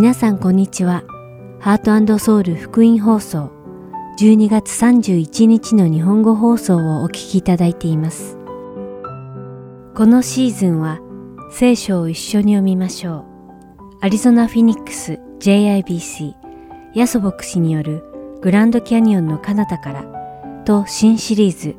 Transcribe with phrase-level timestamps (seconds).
[0.00, 1.04] 皆さんこんにちは。
[1.60, 3.52] ハートソウル福音放送
[4.18, 8.38] 12月31日の日本語放送をお聞きいただいています。
[9.94, 11.00] このシーズンは
[11.50, 13.26] 聖書を一緒に読みましょ
[13.90, 13.98] う。
[14.00, 16.32] アリゾナ・フィニックス JIBC
[16.94, 18.02] ヤソ牧師による
[18.40, 21.76] グランドキャニオンの彼方からと新シリーズ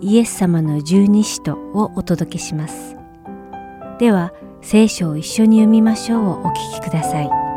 [0.00, 2.96] イエス様の十二使徒をお届けします。
[3.98, 7.47] では聖書を一緒に読みましょうをお聞きください。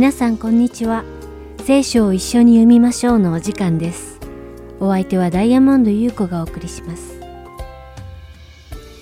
[0.00, 1.04] 皆さんこんにちは。
[1.66, 4.18] 聖書を一緒に読みましょうのお時間です。
[4.80, 7.20] お相手はダイヤモンド優子がお送りします。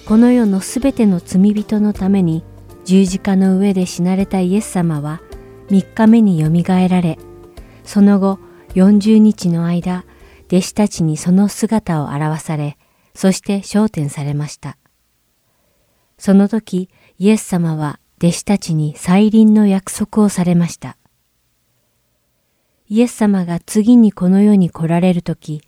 [0.09, 2.42] この世のすべての罪人のために
[2.84, 5.20] 十字架の上で死なれたイエス様は
[5.69, 7.17] 3日目によみがえられ、
[7.84, 8.41] その後
[8.75, 10.05] 40日の間、
[10.48, 12.77] 弟子たちにその姿を表され、
[13.14, 14.77] そして昇天されました。
[16.19, 20.97] その時、イエス様は弟子たちに再臨の約束をされました。
[22.88, 25.62] イエス様が次にこの世に来られるとき、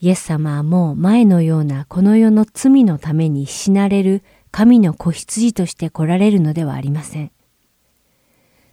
[0.00, 7.30] イエス様はもう前のようなこの世の罪のために死なれる神の子羊として来られるのではありません。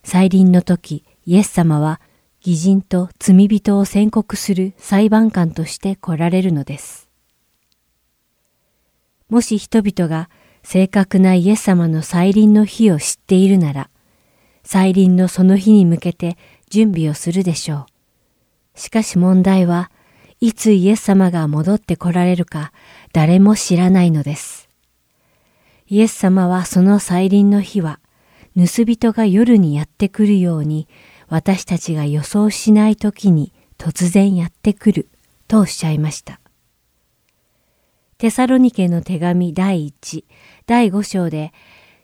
[0.04, 2.00] 再臨の時、イエス様は
[2.46, 7.10] 義人と罪人を宣告する裁判官として来られるのです。
[9.30, 10.30] もし人々が
[10.64, 13.90] 正確なイエス様の再臨の日を知っているなら、
[14.64, 16.38] 再臨のその日に向けて
[16.70, 17.88] 準備をするでしょ
[18.76, 18.80] う。
[18.80, 19.92] しかし問題は、
[20.40, 22.72] いつイエス様が戻って来られるか
[23.14, 24.70] 誰も知らないのです。
[25.88, 28.00] イエス様はその再臨の日は、
[28.56, 30.88] 盗人が夜にやってくるように、
[31.28, 35.10] 私たちが予想しない時に突然やってくる
[35.48, 36.40] とおっしゃいました。
[38.18, 40.24] テサロニケの手紙第1、
[40.66, 41.54] 第5章で、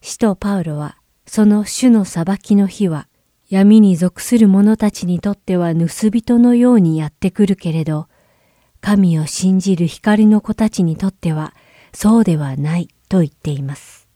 [0.01, 3.07] 使徒パウロは、その主の裁きの日は、
[3.49, 8.07] 闇に属する者たちにとっては盗人のようにやってくるけれど、
[8.81, 11.53] 神を信じる光の子たちにとっては、
[11.93, 14.07] そうではないと言っています。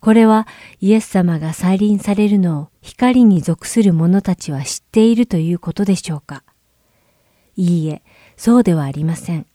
[0.00, 0.46] これは
[0.80, 6.42] イエス様が再臨されるのを光に属する者たちは知っているということでしょうか
[7.56, 8.02] いいえ、
[8.36, 9.46] そうではありません。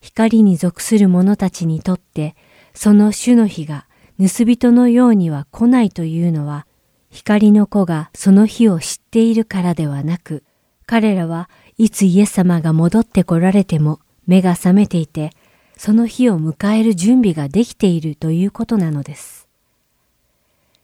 [0.00, 2.36] 光に属する者たちにとって
[2.80, 3.88] その主の日が
[4.20, 6.64] 盗人のようには来ないというのは、
[7.10, 10.44] 光の子がその日を知っているからではなく、
[10.86, 15.32] 彼らはいつイエス様が戻って来られても目が覚めていて、
[15.76, 19.48] その日を迎える準備ができているということなのです。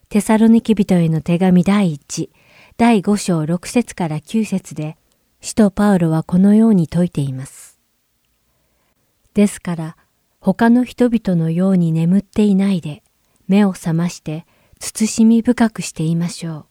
[0.09, 2.29] テサロニキ人への手紙第1、
[2.77, 4.97] 第5章6節から9節で、
[5.41, 7.79] 使徒パウロはこのように説いています。
[9.35, 9.97] ですから、
[10.45, 13.03] 他の人々のように眠っていないで、
[13.49, 14.45] 目を覚まして
[14.79, 16.67] 慎み深くしていましょう。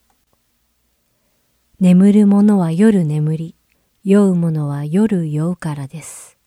[1.79, 3.55] 眠る者は夜眠り、
[4.03, 6.37] 酔う者は夜酔うからです。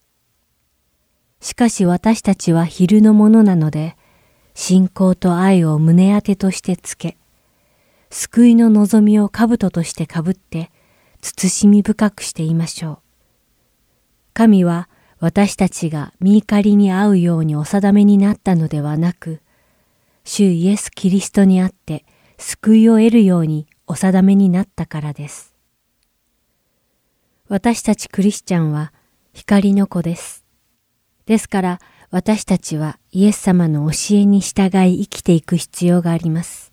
[1.40, 3.96] しかし私たちは昼のものなので、
[4.54, 7.16] 信仰と愛を胸当てとしてつけ、
[8.08, 10.70] 救いの望みを兜としてかぶって、
[11.22, 12.98] 慎み深くしていましょう。
[14.32, 19.40] 神は私たちが見怒りに合うようにお定めになったのではなく、
[20.24, 22.04] 主イエス・キリストにあって
[22.36, 25.54] 救いを得るようにお定めになったからです。
[27.48, 28.92] 私たちクリスチャンは
[29.32, 30.44] 光の子です。
[31.26, 36.72] ですから私たちはイエス様の教えに従い生きていく必要があります。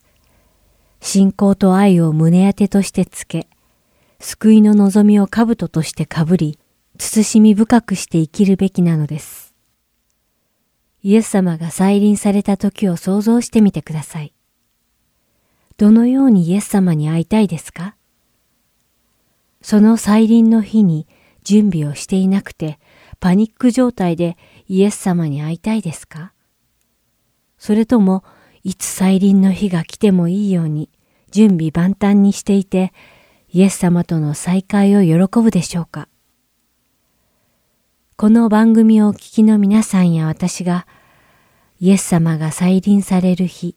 [1.00, 3.48] 信仰と愛を胸当てとしてつけ、
[4.20, 6.58] 救いの望みを兜としてかぶり、
[7.00, 9.54] 慎み深くして生きるべきなのです。
[11.02, 14.34] イエス様が再臨された時を想像してみてください。
[15.78, 17.96] どのようにイエス様に会いたいですか？
[19.62, 21.08] その再臨の日に
[21.44, 22.80] 準備をしていなくて
[23.20, 24.38] パニック状態で
[24.68, 26.32] イエス様に会いたいですか？
[27.58, 28.24] それとも
[28.64, 30.90] いつ再臨の日が来てもいいように
[31.32, 32.94] 準備万端にしていて
[33.50, 36.08] イエス様との再会を喜ぶでしょうか？
[38.16, 40.86] この番組をお聞きの皆さんや私が、
[41.80, 43.76] イエス様が再臨される日、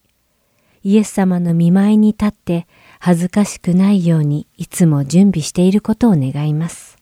[0.83, 2.67] イエス様の見舞いに立って
[3.01, 6.99] 恥ずかしくないようにいつも準備していることを願います。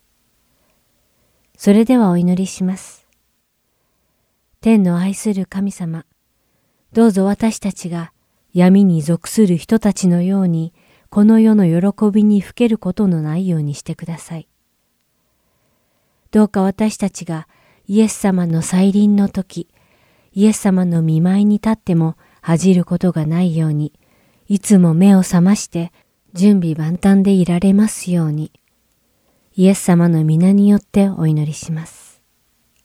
[1.56, 3.04] それではお祈りします。
[4.60, 6.06] 天の愛する神様、
[6.92, 8.12] どうぞ私たちが
[8.52, 10.72] 闇に属する人たちのように、
[11.10, 14.48] この世の喜びにふけることのないようにしてください。
[16.34, 17.46] どうか私たちが
[17.86, 19.68] イエス様の再臨の時、
[20.32, 23.92] イエス様の見舞いに立っても恥じることがないように、
[24.48, 25.92] いつも目を覚まして
[26.32, 28.50] 準備万端でいられますように、
[29.54, 32.20] イエス様の皆によってお祈りします。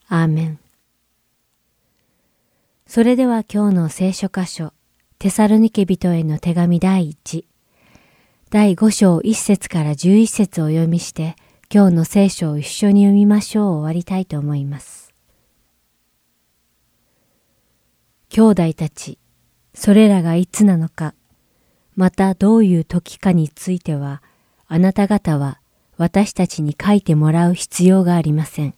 [0.10, 0.60] アーメン。
[2.86, 4.74] それでは今日の聖書箇所、
[5.18, 7.46] テサロニケ人への手紙第1、
[8.52, 11.36] 第5章1節から11節をお読みして、
[11.72, 15.14] 今日の聖書を一緒に読みましょう終わりたいと思います。
[18.30, 19.20] 兄弟たち、
[19.76, 21.14] それらがいつなのか、
[21.96, 24.24] またどういう時かについては、
[24.68, 25.60] あなた方は
[25.98, 28.74] 私たちに書いてもらう必要がありません。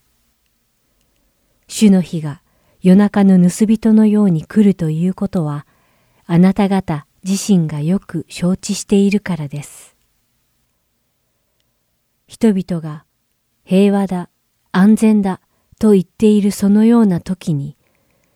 [1.69, 2.41] 主の日が
[2.81, 5.65] 夜中の盗人のように来るということは、
[6.25, 9.90] あなた方自身がよく承知しているからです。
[12.31, 13.03] 人々が
[13.65, 14.29] 平和だ、
[14.71, 15.41] 安全だ
[15.81, 17.75] と言っているそのような時に、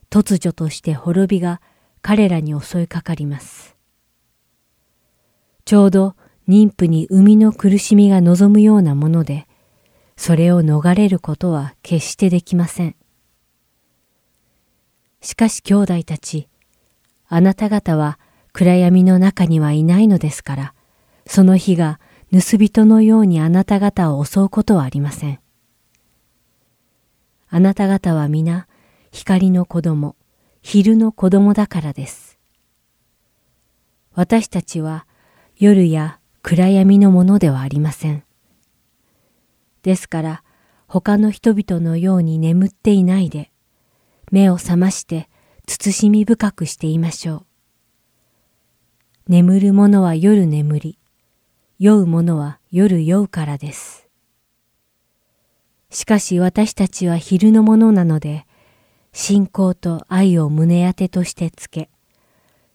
[0.10, 1.62] 突如として滅びが
[2.02, 3.78] 彼らに襲いかかります。
[5.64, 6.16] ちょうど
[6.46, 9.48] 妊婦に生みの苦しみが望むようなもので、
[10.18, 12.98] それを逃れることは決してできません。
[15.22, 16.50] しかし兄弟たち、
[17.30, 18.20] あなた方は
[18.52, 20.74] 暗闇の中にはいないのですから、
[21.26, 22.02] その日が
[22.42, 25.40] 盗人のようにあなた方を襲うことはありません。
[27.48, 28.68] あなた方は皆、
[29.10, 30.18] 光の子供、
[30.62, 32.38] 昼の子供だからです。
[34.14, 35.08] 私たちは
[35.56, 38.26] 夜や暗闇のものではありません。
[39.84, 40.44] ですから、
[40.88, 43.50] 他の人々のように眠っていないで、
[44.30, 45.30] 目を覚まして
[45.68, 47.46] 慎み深くしていましょう。
[49.30, 51.00] 眠る者は夜眠り、
[51.78, 54.08] 酔う者は夜酔うからです。
[55.90, 58.46] しかし私たちは昼のものなので、
[59.12, 61.90] 信仰と愛を胸当てとしてつけ、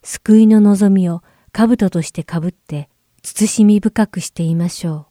[0.02, 2.90] 救いの望みを兜としてかぶって
[3.22, 5.06] 慎み深くしていましょう。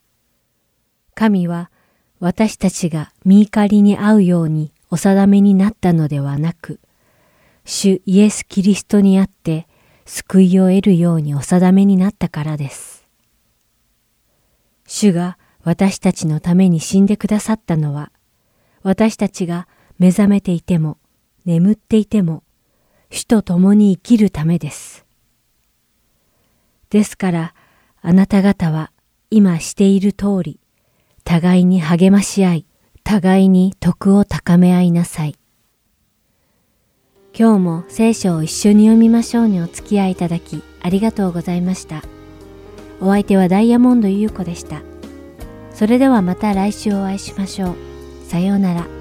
[1.15, 1.71] 神は
[2.19, 6.80] 私たちが見怒りに合うようにお定めになったのではなく、
[7.65, 9.68] 主イエス・キリストにあって
[10.06, 12.98] 救いを得るようにお定めになったからです。
[14.89, 18.12] 主が私たちのために死んでくださったのは、
[18.81, 19.68] 私たちが
[20.00, 20.97] 目覚めていても、
[21.45, 22.44] 眠っていても、
[23.12, 25.06] 主と共に生きるためです。
[26.89, 27.53] ですから、
[28.01, 28.91] あなた方は
[29.30, 30.59] 今している通り、
[31.24, 32.65] 互いに励まし合い、
[33.03, 35.35] 互いに徳を高め合いなさい。
[37.38, 42.01] 今日も聖書を一緒に読みましょうにお付き合いいただきありがとうございました。
[43.01, 44.81] お相手はダイヤモンド優子でした。
[45.73, 47.75] それではまた来週お会いしましょう。
[48.27, 48.98] さようなら。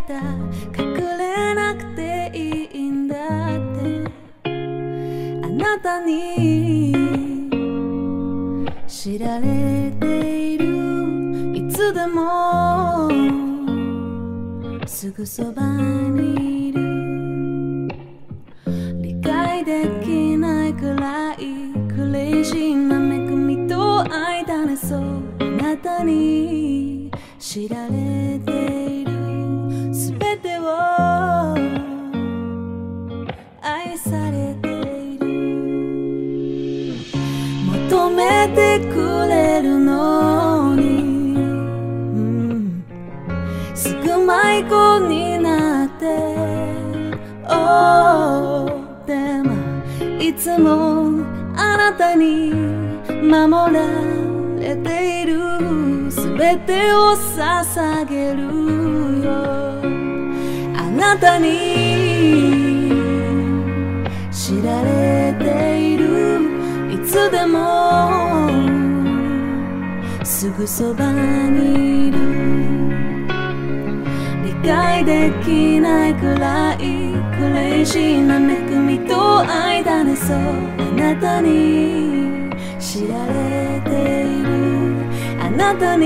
[0.00, 0.14] た。
[0.82, 3.18] 隠れなくていいんだっ
[3.74, 4.04] て。
[4.44, 4.48] あ
[5.48, 6.94] なたに。
[8.86, 10.66] 知られている。
[11.56, 13.08] いつでも。
[14.86, 17.88] すぐそばにいる。
[19.00, 21.36] 理解できないくらい。
[21.88, 25.00] クレイジーなみと愛だねそう。
[25.40, 27.10] あなたに。
[27.38, 28.55] 知られて
[49.06, 49.54] でも
[50.20, 51.24] いつも
[51.56, 53.80] あなたに守ら
[54.60, 55.36] れている
[56.10, 58.42] 全てを捧げる
[59.24, 59.26] よ。
[60.76, 61.46] あなたに
[64.30, 65.44] 知られて
[65.94, 66.04] いる
[66.92, 68.50] いつでも
[70.24, 72.18] すぐそばにいる。
[74.44, 77.15] 理解できないくらい。
[77.37, 83.89] クレイジーな恵みと愛だねそうあなたに知られて
[84.23, 84.49] いる
[85.39, 86.05] あなたに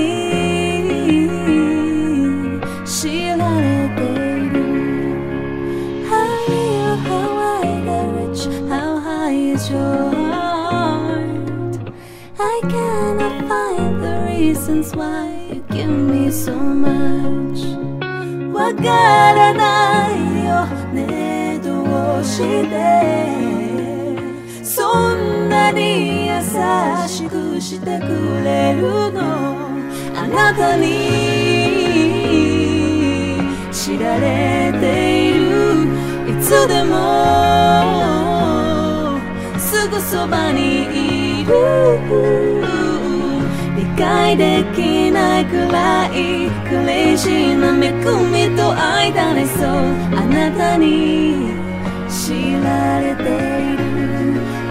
[2.84, 4.56] 知られている
[6.08, 6.16] How
[7.04, 11.80] high the rich how high is your heart
[12.38, 17.76] I cannot find the reasons why you give me so much
[18.52, 20.19] わからないよねどう
[22.23, 23.35] して
[24.63, 26.33] そんなに優
[27.07, 28.03] しくしてく
[28.43, 29.67] れるの
[30.15, 30.85] あなたに
[33.71, 35.49] 知られている
[36.29, 36.93] いつでも
[39.57, 41.51] すぐそばにいる
[43.75, 47.91] 理解できないくらいクレイジーな恵
[48.49, 49.67] みと愛だねそう
[50.15, 51.70] あなたに
[52.31, 53.25] 知られてい
[53.75, 53.83] る。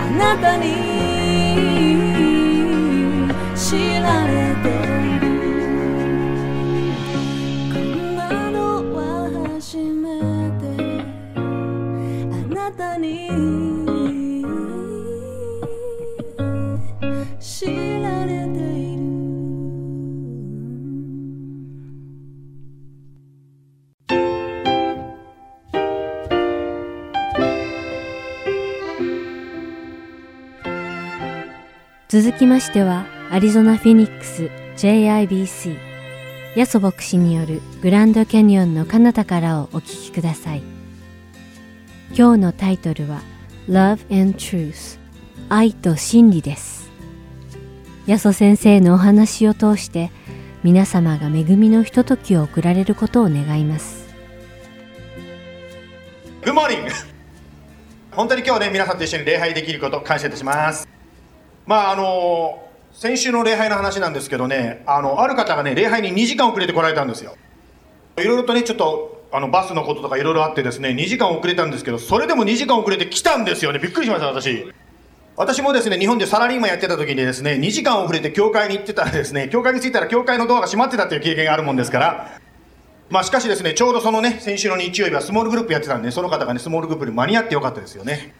[0.00, 0.64] あなたに
[3.54, 4.80] 知られてい
[5.20, 5.28] る。
[7.70, 8.56] こんなの
[8.94, 8.98] は
[9.60, 10.08] 初め
[10.58, 10.64] て。
[11.36, 11.38] あ
[12.54, 13.59] なたに
[32.10, 35.78] 続きましては、アリゾナ・フィニックス JIBC
[36.56, 40.62] ヤソ牧師によるグランドキャニオンの彼方からをお聞きください。
[42.12, 43.20] 今日のタイトルは
[43.68, 44.98] Love and Truth
[45.48, 46.90] 愛と真理です。
[48.08, 50.10] ヤソ先生のお話を通して
[50.64, 54.12] 皆様が恵みのひとときを送られることを願います。
[56.42, 56.90] Good morning!
[58.10, 60.99] 本当に今日ね、皆さんと一緒に礼拝できること感謝いたします。
[61.70, 67.36] まああの先週の礼拝の話なんですけどね、あのある方がね、礼拝に2時間遅れて来られたんですよ。
[68.18, 73.78] いろいろとね、ちょっとあのバスのこととかいろいろあってですね、2時間遅れたんですけど、それでも2時間遅れて来たんですよね。
[73.78, 74.66] びっくりしました、私。
[75.36, 82.40] 私もですね、日本でサラリーマンやってた時にですね、2時間遅れて教会に行ってたらですね、教会に着いたら教会のドアが閉まってたっていう経験があるもんですから、
[83.08, 88.34] まあしかしですね、ちょうどそのね、先週の日曜日はスモールグループやってたんで、その方がね、スモールグループに間に合ってよかったですよね。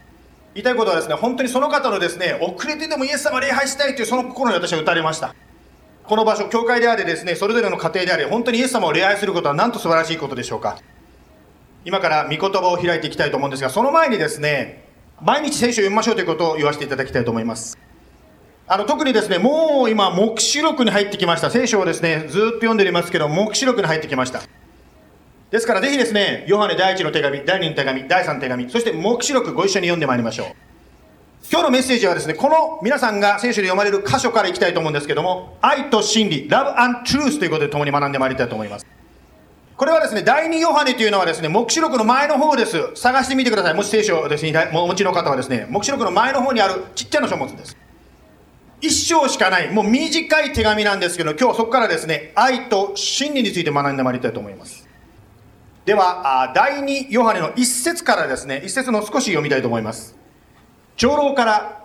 [0.54, 5.34] 言いたいことはですね、本当にその方のですね、遅れてでもイエス様礼拝したいというその心に私は打たれました。
[6.04, 10.78] この場所、教会であれですね、それぞれの家庭であれ、本当にイエス様を礼拝することはなんと素晴らしいことでしょうか。
[11.84, 14.88] 今から御言葉を開いていきたいと思うんですが、その前にですね、
[15.22, 17.78] 毎日聖書を読みましょうということを言わせていただきたいと思います。
[18.66, 21.50] あの特にですね、もう今、黙示録に入ってきました。
[21.50, 24.42] 聖書をですね、ずっと読んでおりますけど、黙示録に入ってきました。
[25.50, 30.46] ですからぜひですね、ヨハネ第1の手紙、第2の手紙、第3の手紙、そして黙示録ご一緒に読んでまいりましょう。
[31.50, 38.86] 今日のメッセージはですね、この皆さんが聖書で読まれる箇所からいきたいと思うんですけども、愛と真理、Love and Truth ということで共に学んでまいりたいと思います。
[39.76, 42.76] これはですね、第2ヨハネというのはですね、黙示録の前の方です。
[42.94, 43.74] 探してみてください。
[43.74, 47.76] もし聖書をですね、お持ちの方はですね、黙示録の前の方にあるちっちゃな書物です。
[48.82, 54.89] 一章しかない、もう短い手紙なんですけど、今日はそこからですね、愛と真理について学んでまいりたいと思います。
[55.90, 60.16] では、第2ヨハネの一節からですね、一節の少し読みたいと思います。
[60.96, 61.82] 長老から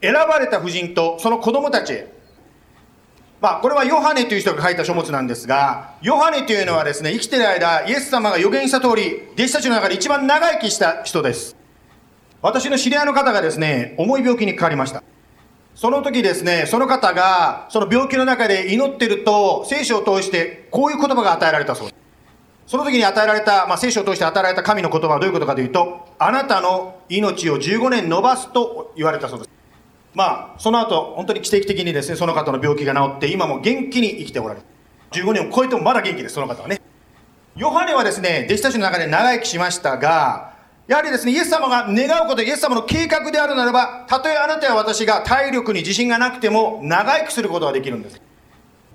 [0.00, 2.14] 選ばれた婦人とその子供たちへ。
[3.42, 11.54] まあ、これはヨハネという人が書いた書物なんですが、ヨハネというのはですね、生きてる間、イエス様が予言した通り、弟子たちの中で一番長生きした人です。
[12.40, 15.02] 私の知り合いの方がですね、重い病気にかかりました。
[15.74, 22.01] その時ですね、その方が、その病気の中で祈ってると、聖書を通して、こういう言葉が与えられたそうです。
[22.66, 29.50] その時に与えられた、まあ、聖書を通して与えられた神の言葉はどういうことかというと、あなたの命を15年延ばすと言われたそうです。
[30.14, 34.66] まあ、その後、本当に奇跡的にですね、その方の病気が治って、今も元気に生きておられる。
[35.12, 36.80] 15年を超えてもまだ元気です、その方はね。
[37.56, 40.52] ヨハネはですね、弟子たちの中で長生きしましたが、
[40.86, 48.20] やはりですね、イエス様が願うこと、イエス様の計画であるならば、たとえあなたや私が体力に自信がなくても、長生きすることができるんです。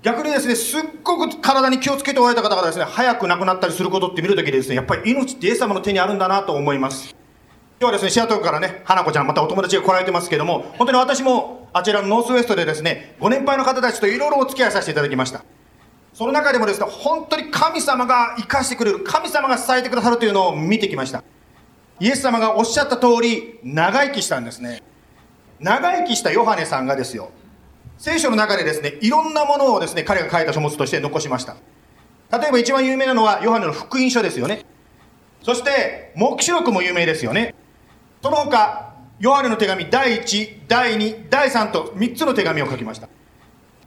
[0.02, 7.14] 逆にですね、すっごく体に気をつけておられた方がですね、早く亡くなったりすることって見るときでですね、やっぱり命ってイエス様の手にあるんだなと思います。
[7.80, 15.42] 今日はですね、シアトルからね、花子ちゃん、またお友達が来られてますけども、本当に私もあちらのノースウェストでですね、ご年配の方たちといろいろお付き合いさせていただきました。
[16.14, 21.22] その中でもですね、本当に神様が生かしてくれる、神様が伝えてくださるというのを見てきました。
[22.00, 24.82] イエス様がおっしゃった通り、長生きしたんですね。
[25.60, 27.30] 長生きしたヨハネさんがですよ、
[27.98, 31.56] 聖書の中でですね、いろんなものをですね、彼が書いた書物として残しました。
[32.30, 34.64] 例えば一番有名なのは、ヨハネの福音書ですよね。
[35.42, 37.54] そして、黙示録も有名ですよね。
[38.22, 43.08] その他、ヨハネの手紙第1、第2、第3と3つの手紙を書きました。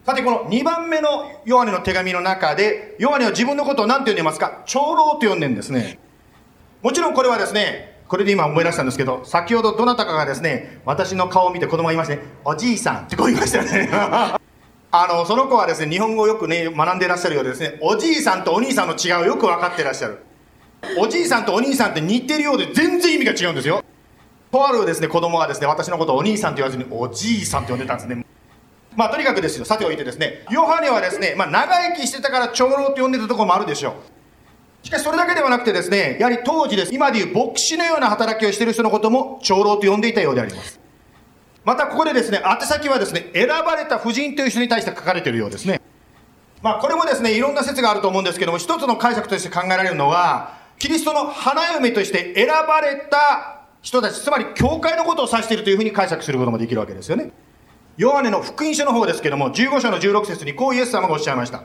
[0.06, 4.63] さて、この2番目のヨハネの手紙の中で、ヨハネは自分のことを何て呼んでますか？
[4.65, 6.00] 長老と呼んでるんですね。
[6.82, 13.89] もちろんこれはですね、これで今思い出したんですけど、先ほどどなたかがですね、私の顔を見て子供が言いまして、ね、おじいさんってこう言いましたよね。
[14.91, 20.18] あの、その子はですね、日本語をよくね、学んでいらっしゃるようでですね、おじいさんとお兄さんの違いをよく分かってらっしゃる。
[20.98, 23.82] おじいさんとお兄さんって似てるようで全然意味が違うんですよ。
[24.51, 28.25] とあるですね、子供はですね、私のことをお兄さんと言わずに、おじいさんって呼んでたんですね。
[28.98, 34.20] まあ、とにかくですよ、さておいてですね、ヨハネはですね、まあ、長生きしてたから長老と呼んでたとこもあるでしょう。
[34.83, 36.93] しかしそれだけではなくてですね、やはり当時です。
[36.93, 40.79] 今でいう牧師のような働きをしている人のことも長老と呼んでいたようであります。
[41.63, 45.79] またここでですね、宛先はですね、選ばれた婦人という人に対して書かれているようですね。
[46.63, 57.31] まあこれもですね、いろんな説があると思うんですけども、一つの解釈として考えられるのは、キリストの花嫁として選ばれた人たち、つまり教会のことを指しているというふうに解釈することもできるわけですよね。
[57.97, 61.63] ヨハネの福音書の方ですけども、15章の16節にこうイエス様がおっしゃいました。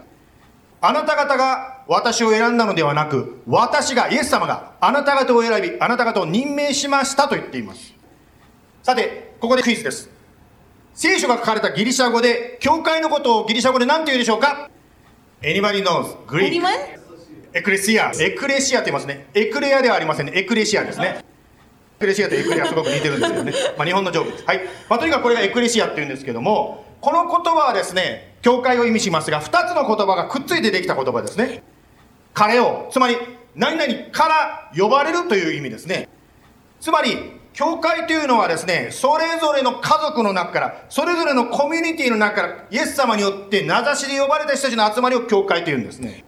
[0.81, 7.95] あなた方が私を選んだのではなく、私が、イエス様があなた方を選び、あなた方を任命しましたと言っています。
[8.83, 10.11] さて、ここでクイズです。
[10.95, 14.71] 聖書が書かれたギリシャ語で、教会のことをギリシャ語で何て言うでしょうか
[15.43, 16.17] ?Anybody knows?
[16.27, 16.61] Greek.
[17.53, 18.13] エクレシア。
[18.19, 19.29] エクレシアって言いますね。
[19.35, 20.33] エクレアではありませんね。
[20.35, 21.25] エクレシアですね。
[21.99, 23.53] エクレシアとエクレアすごく似てるんですよね。
[23.79, 24.45] まあ日本のジョークです。
[24.45, 24.61] はい。
[24.91, 31.65] まあとにかくこれがエクレシアって言うんですけども、この言葉はですね、教会を意味しますが、二つの言葉がくっついてできた言葉ですね。
[32.33, 33.17] 彼を、つまり、
[33.57, 36.09] 何々から呼ばれるという意味ですね。
[36.81, 46.23] つまり、教会というのはですね、それぞれの家族の中から、それぞれのコミュニティの中から、イエス様によって名指しで呼ばれた人たちの集まりを教会というんですね。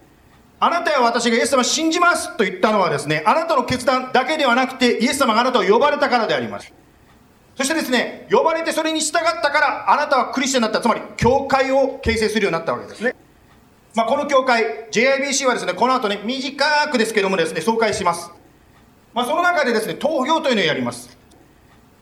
[0.59, 6.73] あなたや私がイエス様を信じますと言ったのはですね、あなたの決断だけではなくて、イエス様があなたを呼ばれたからであります。
[7.59, 13.13] そしてですね、呼ばれてそれに従ったから、あなたはクリスチャンになった、つまり、教会を形成するようになったわけですね。
[13.93, 18.31] まあ、この教会、JIBC はですね、この後ね、短くですけどもですね、紹介します。
[19.13, 21.17] まあ、その中でですね、投票というのをやります。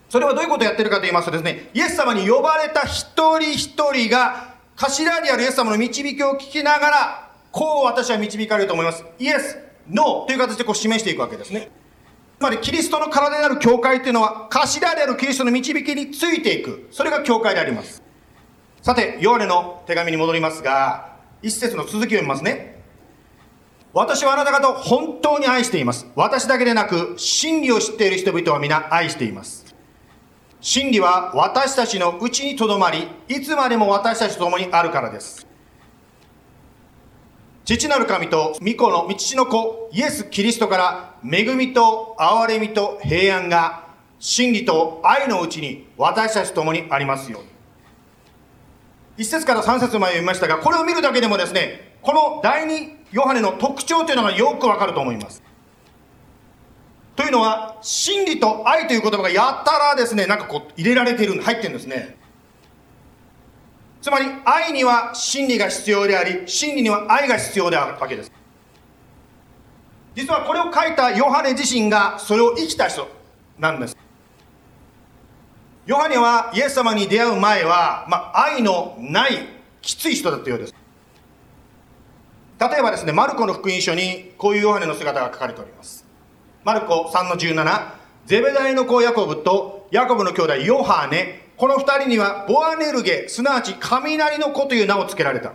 [0.09, 9.03] それはどういうことをやってるかと言いますとですね、イエス様に呼ばれた一人一人が、頭にあるイエス様の導きを聞きながら、こう私は導かれると思います。
[9.17, 9.57] イエス、
[9.89, 11.71] ノーという形でこう示していくわけですね。
[12.37, 16.87] つまりキリストの体である教会というのは頭であるキリストの導きについていく。
[16.91, 18.03] それが教会であります。
[18.83, 22.77] さてヨハネの手紙に戻りますが一節の続きを読みますね。
[23.91, 26.05] 私はあなた方を本当に愛しています。
[26.15, 29.65] 私だけでなく真理を知っている人々は皆愛しています。
[30.61, 35.47] 真理は私たちのうちにとどまりいつまでも私たちと共にあるからです。
[37.65, 43.87] 父なる神と御子の父の子イエス・キリストから恵みと憐れみと平安が
[44.19, 47.47] 真理と愛のうちに私たちと共にありますように。
[49.17, 55.43] 一節から三節まで読みましたがこれを見るだけでもですねこの第二ヨハネの特徴というのがよくわかると思います。
[57.15, 62.15] というのは真理と愛という言葉がやったらですねなんかこう入れられている入ってるんですね。
[64.01, 68.31] つまり愛には真理が必要であり真理には愛が必要であるわけです。
[70.17, 73.07] 実はこれを書いたヨハネ自身がそれを生きた人
[73.59, 73.95] なんです。
[75.85, 79.47] ヨハネはイエス様に出会う前は、まあ、愛のない
[79.79, 80.73] きつい人だったようです。
[82.59, 86.03] 例えばですねマルコの福音書にこういうヨハネの姿が書かれております。
[86.63, 87.91] マルコ3の17
[88.25, 91.47] ゼベダイの子ヤコブとヤコブの兄弟ヨハネ。
[91.57, 95.53] この二人にはボアネルゲ、すなわち雷の子という名を付けられた。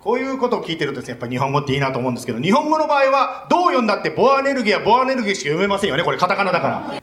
[0.00, 6.04] こういうことを聞いてるとですねやっぱり日本語っていいなと思うんですけど、日本語の場合はどう読んだってボアネルゲやボアネルゲしか読めませんよね。
[6.04, 7.02] これカタカナだから。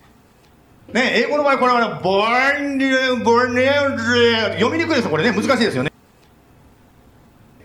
[0.94, 5.10] ね、英語の場合これはね、ボアネル、ボアネル読みにくいですよ。
[5.10, 5.92] これね、難しいですよね。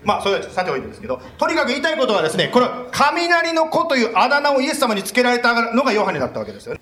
[0.03, 6.81] まあ、それはさておいてですけど、とにかく言いたいことはですね、この雷の子というあだ名をイエス様につけられたのがヨハネだったわけですよね。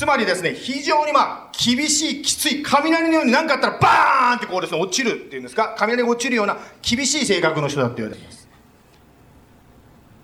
[0.00, 8.48] つまりですね、非常にまあ、厳しい、きつい、雷のように何かあったらバーンってこうですね、落ちるっていうんですか、雷が落ちるような厳しい性格の人だって言われています。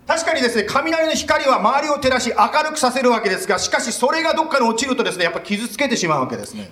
[0.07, 6.71] 確かにですね、雷の光は周りを照らし明るくさせるわけですが、しかしそれがどっかに落ちるとですね、やっぱ傷つけてしまうわけですね。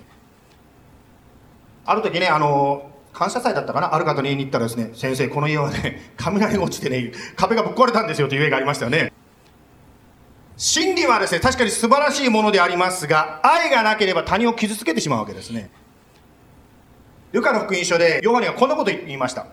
[1.85, 3.93] ある時ね、あの、感謝祭だったかな？
[3.93, 9.13] ある方の家に行ったらですね、先生、この家はね、 雷が落ちてね、壁がぶっ壊れたんですよという家がありましたよね。
[10.57, 15.69] 真理はですね、確かに素晴らしいものでありますが、愛がなければ他人を傷つけてしまうわけですね。
[17.31, 19.47] ルカの福音書でヨハネがこんなこと言いました。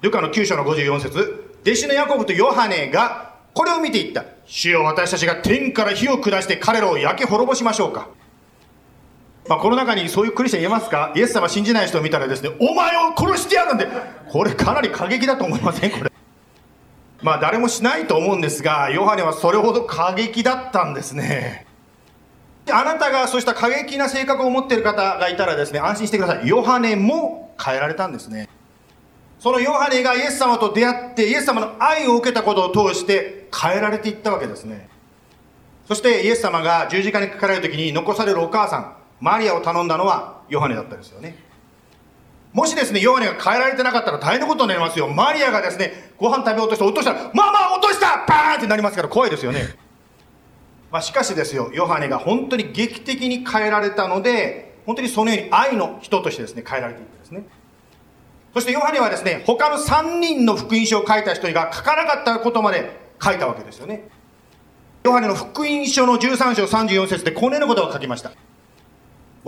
[0.00, 4.24] ルカの9章の54節弟子のヤコブとヨハネがこれを見ていった。
[4.46, 8.08] 主よ私たちが天から火を下して彼らを焼け滅ぼしましょうか。
[9.48, 11.12] まあ、この中にそういうクリスチャンいますか？
[11.16, 13.88] イエス様信じない人を見たらですね、お前を殺してやるんで、
[14.30, 15.90] これかなり過激だと思いません？
[15.90, 16.07] これ。
[17.22, 21.66] まあ誰もしないと思うんですが、ヨハネはそれほど過激だったんですね。
[22.70, 26.46] あなたがそうした過激な性格を持っている方がいたらですね、安心してください。
[26.46, 28.48] ヨハネも変えられたんですね。
[29.38, 34.88] そのヨハネがイエス様と出会って、イエス様の愛を受けたことを通して変えられていったわけですね。
[35.86, 41.36] そしてイエス様が十字架にかかれる時に残されるお母さん、マリアを頼んだのはヨハネだったんですよね。
[42.52, 45.08] もしですね、ヨハネが変えられてなかったら大変なことになりますよ。
[45.08, 49.64] マリアがですね、ご飯食べようとして落としたら、ママ落としたバーンってなりますから怖いですよね。
[50.90, 57.42] まあ、しかしですよ、ヨハネが本当に劇的に変えられたので、本当にそのように愛の人としてですね、変えられていったんですね。
[58.54, 62.90] そしてヨハネはですね、他の3人の福音書を書いた人が書かなかったことまで
[63.22, 64.08] 書いたわけですよね。
[65.04, 68.32] ヨハネの福音書の13章34節でこのようなことを書きました。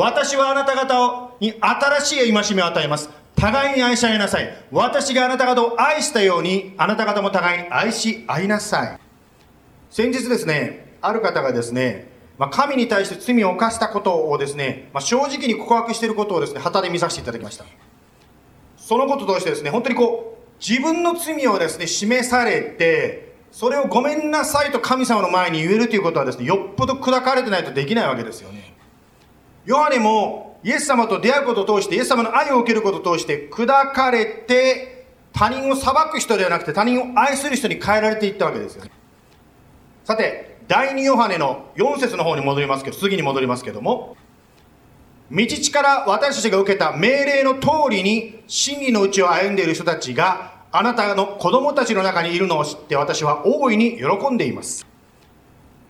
[0.00, 3.10] 私はあなた方に新しい戒めを与えます。
[3.36, 4.48] 互いに愛し合いなさい。
[4.72, 9.00] 私があなた方を愛したように、あなた方も互いに愛し合いなさい。
[9.90, 12.08] 先日ですね、ある方がですね、
[12.38, 17.66] まあ、神に対して罪を犯したことをですね、まあ、正直に告白していることをですね、旗で見させていただきました。
[18.78, 28.69] そのこととしてですね、本当にこう、自分の罪をですね、示されて、それをごめんなさいと神様の前に言えるということはですね、よっぽど砕かれてないとできないわけですよね。
[29.64, 38.84] ヨハネもイエス様と出会うことを通して、イエス様の愛を受けることを通して、砕かれて、他人を裁く人ではなくて、他人を愛する人に変えられていったわけですよ。
[40.04, 44.16] さて、第二ヨハネの4節の方に戻りますけど、次に戻りますけども、
[45.30, 54.86] 道地から私たちが受けた命令の通りに真理のうちを歩んでいる人たちがあなたの子供たちの中にいるのを知って私は大いに喜んでいます。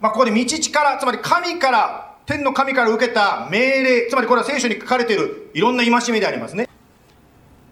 [0.01, 6.69] まあ、ここで道地から、つまり神から、天の神から受けた命令、つまりこれは聖書に書かれているいろんな戒めでありますね。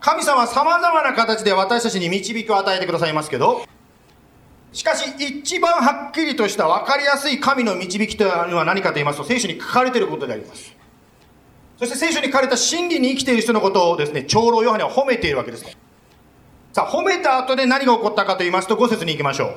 [0.01, 3.65] 神様は様々な形で私たちに導きを与えてくださいますけど、
[4.73, 10.75] しかし一番はっきりとした分かりやすい神の導きというのは何かと言いますと、聖書に書かれていることであります。
[11.79, 15.65] そして聖書に書かれた真理に生きている人のことをですね、長老ヨハネは褒めているわけです。
[16.73, 19.57] さあ、褒めた後で何が起こったかと言いますと、5節に行きましょ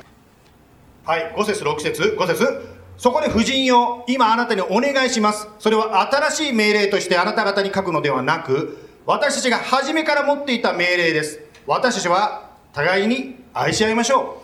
[1.04, 5.48] はい、5節6節5節そこで夫人よ、今あなたにお願いします。
[5.58, 11.40] それは新しい命令としてあなた方に書くのではなく、私たちが初めから持っていた命令です。
[11.66, 14.40] 私たちは互いに愛し合いましょ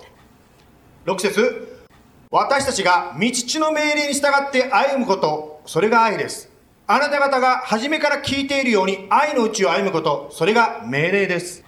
[1.06, 1.08] う。
[1.08, 1.86] 6節
[2.32, 6.50] 私たちが道地の命令に従って歩むこと、それが愛です。
[6.88, 11.62] あなた方が初めから聞いているように愛のうちを歩むこと、それが命令です。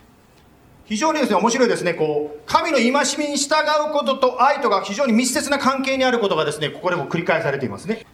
[0.90, 3.54] 非常にですね、面白いですね、こう、神の戒めに従
[3.88, 8.04] うことと愛とが非常に密接な関係にあることがですね、ここでも繰り返されていますね。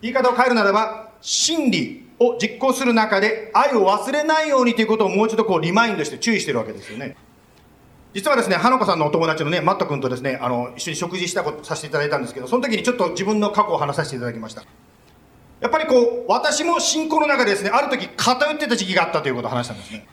[0.00, 7.14] 言い方を変えるならば、真理を実行する中で愛を忘れないようにということをもう一度こうリマインドして注意してるわけですよね。
[8.14, 14.62] 実はですね、花子さんのお友達のね、マット君とですね、あの、一緒に食事したことさせていただいたんですけど、その時にちょっと自分の過去を話させていただきました。
[15.60, 20.06] やっぱりこう、私も信仰の中でですね、ある時偏ってた時期があったということを話したんですね。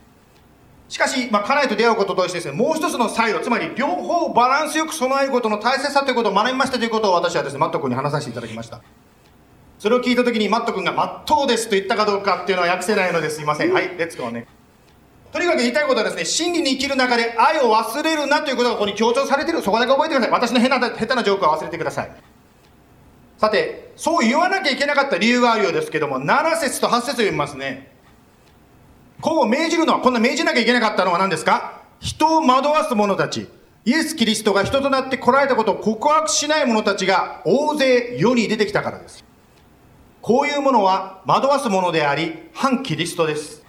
[0.89, 8.81] しかし、まあ、家内と出会うこととしてですね、もう一つのサイド、つまり両方バランスよく備えることの大切さということを学びましたということを私はですね、マット君に話させていただきました。
[9.79, 13.73] それを聞いた時にマット君が、まっとうですと言ったかどうかっていうのは訳せないのですいません。
[13.73, 14.47] はい、レッツゴーね。
[15.31, 19.63] とにかく言いたいことはですね、真理に生きる中で愛を忘れるなということがここに強調されている。
[19.63, 20.31] そこだけ覚えてください。
[20.31, 22.11] 私の下手な下手なジョークは忘れてください。
[23.39, 27.92] さて、そう言わなきゃいけなかった理由があるようですけども、7節と8節を読みますね。
[29.23, 31.81] 今後命じるのは、こんな命じなきゃいけなかったのは何ですか？
[32.01, 33.47] 人を惑わす者たち。
[33.85, 39.23] イエス・キリストが人となって来られたことを告白しない者たちが大勢世に出てきたからです。
[40.21, 43.63] こういうものは惑わす者であり、反キリストです。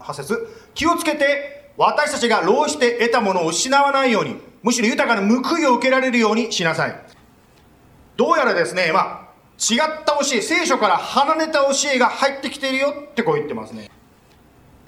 [0.00, 6.98] 8節気をつけて、私たちが労して得たものを失わないように、むしろ豊かな報いを受けられるようにしなさい。
[8.16, 13.90] どうやらですね、まあ、違った教え、聖書から離れた教えが入ってきているよってこう言ってますね。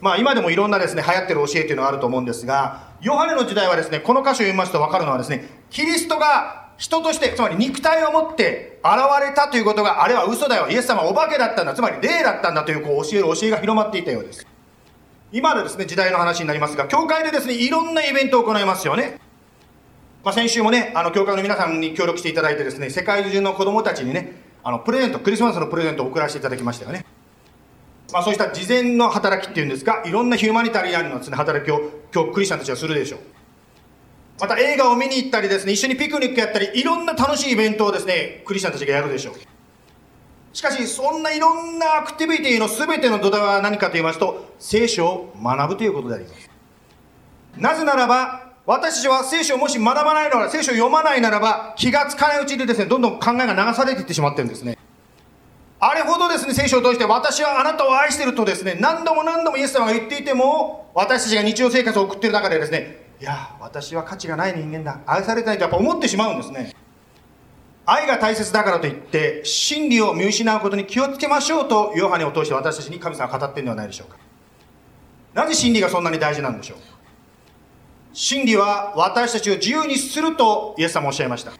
[0.01, 10.69] まあ今でもいろんなですね、流行ってる教えというのがあると思うんですが、ヨハネの時代はですね、この歌詞を読みますと分かるのはですね、キリストが人として、つまり肉体を持って現れたということが、あれは嘘だよ。
[10.71, 11.75] イエス様はお化けだったんだ。
[11.75, 14.47] つまり霊だったんだというこう教える教えが広まっていたようです。
[15.33, 19.19] 今のですね、時代の話になりますが、教会でですね、いろんなイベントを行いますよね。
[20.25, 27.05] まあ、先週もね、あの、教会の皆さんに協力していただいてですね、世界中の子供たちにね、あの、プレゼント、クリスマスのプレゼントを送らせていただきましたよね。
[28.13, 31.81] まあ、そうした事前の働きっていうんですか、いろんなヒューマニタリアンのですね、働きを
[32.15, 33.21] 今日クリスチャンたちはするでしょう。
[34.41, 39.35] また映画を見に行ったりですね、一緒にピクニックやったり、いろんな楽しいイベントをですね、クリスチャンたちがやるでしょう。
[40.55, 46.51] しかし、そんないろんなアクティビティの全ての土台は何かと言いますと、聖書を学ぶということであります。
[47.59, 54.79] なぜならば、私たちは聖書をもし学ばないなら、聖書を読まないならば、気がつかないうちにですね、どんどん考えが流されていってしまってるんですね。
[55.81, 65.01] あれほどですね、聖書を通して、私はあなたを愛してるとですね、何度も何度もイエス様が言っていても、私たちが日常生活を送っている中でですね、いや、私は価値がない人間だ。
[65.07, 66.75] 愛されたいとやっぱ思ってしまうんですね。
[67.87, 74.19] 愛が大切だからといって、真理を見失うことに気をつけましょうと、ヨハネを通して私たちに神様が語っているのではないでしょうか。
[75.35, 76.79] なぜ真理がそんなに大事なんでしょう？
[78.13, 81.53] 真理は私たちを自由にするとイエス様おっしゃいました。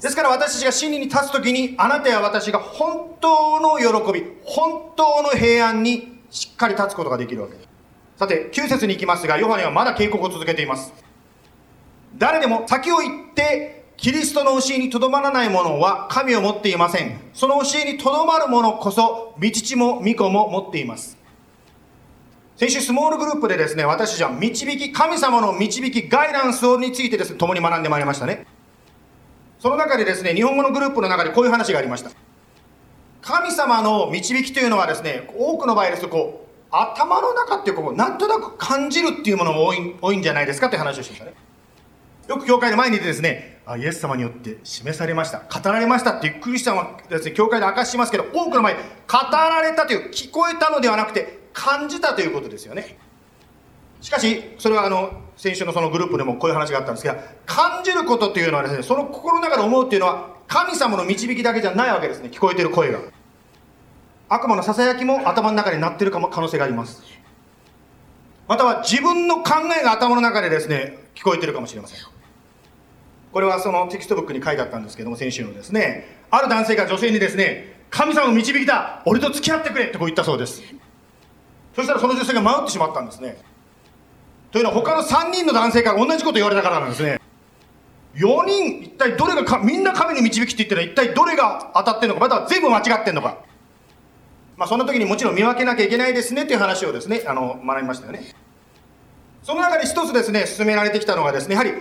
[0.00, 7.68] ですから私たちが真理に立つときに、あなたや私が本当の喜び、本当の平安にしっかり立つことができるわけです。
[8.16, 10.92] さて、9節に行きますが、ヨハネはまだ警告を続けています。
[12.18, 17.18] 誰でも先を言って、キリストの教えにとどまらない者は神を持っていません。
[17.32, 21.16] その教えにとどまる者こそ、御父も御子も持っています。
[22.56, 28.46] 先週、スモールグループでですね、私たちは導き、神様の導き、ガイダンスについてですね、共に学んでまいりましたね。
[29.66, 32.12] その中でですね、日本語のグループの中でこういう話がありました。
[33.20, 41.34] 神様の導きというのはですね、多くの場合ですと、こう、頭の中っていうこうなんとなく感じるっていうものが多い多いんじゃないですかって話をしましたね。
[42.28, 45.40] よく教会の前にいてですねあイエス様によって示されました。
[45.40, 48.80] 語られましたっていうクリスチャンはですね教会で明かししますけど多くの前語
[49.32, 52.98] られたという聞こえたのではなくて感じたということですよね。
[54.00, 63.00] しかしそれはあの先週のそのグループでもこういう話があったんですが感じることというのはですねその心の中で思うっていうのは神様の導きだけじゃないわけですね聞こえてる声が。
[64.28, 67.02] 悪魔のささやきも頭の中になってるかも可能性があります。
[68.48, 72.00] または自分の考えが頭の中でですね聞こえてるかもしれません。
[73.32, 80.62] これはそのテキストブックに書いてあったんですけども先週のですねある男性が女性にですね神様の導きだ俺と付き合ってくれってこう言ったそうです。
[81.74, 83.36] そしたらその女性が迷ってしまったんですね。
[84.50, 87.20] というのは他の3人の男性から同じこと言われたからなんですね
[88.14, 93.38] 4人一体どれがかみんな神に導きって言ってるのは一体どれが当たってるのかまたは全部間違ってんのか
[94.56, 98.34] まあ、そんな時にもちろん見分けなきゃいけないですねっていう話をですね、あの、学びましたよね。
[99.42, 101.72] その中で一つですね、進められてきたのがですね、やはり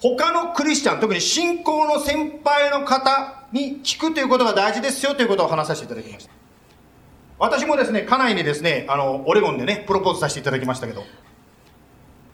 [0.00, 6.32] 他のクリスチャン、特に信仰の先輩の方に聞くということが大事ですよということを話させていただきました。
[7.38, 11.04] 私もですね、家内にですね、あの、オレゴンでね、プロポーズさせていただきましたけど、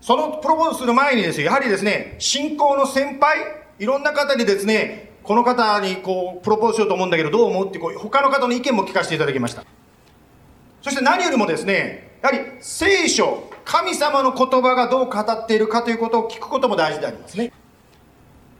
[0.01, 3.39] そのプロポーズする前にですよ、やはりですね、信仰の先輩、
[3.79, 9.65] いろんな方にですね、この方にこう、プロポーズしようと思うんだけど、どう思うってこう、他の方の意見も聞かせていただきました。
[10.83, 17.53] そして何よりもですね、やはり聖書、神様の言葉がどう語っているかということを聞くことも大事でありますね。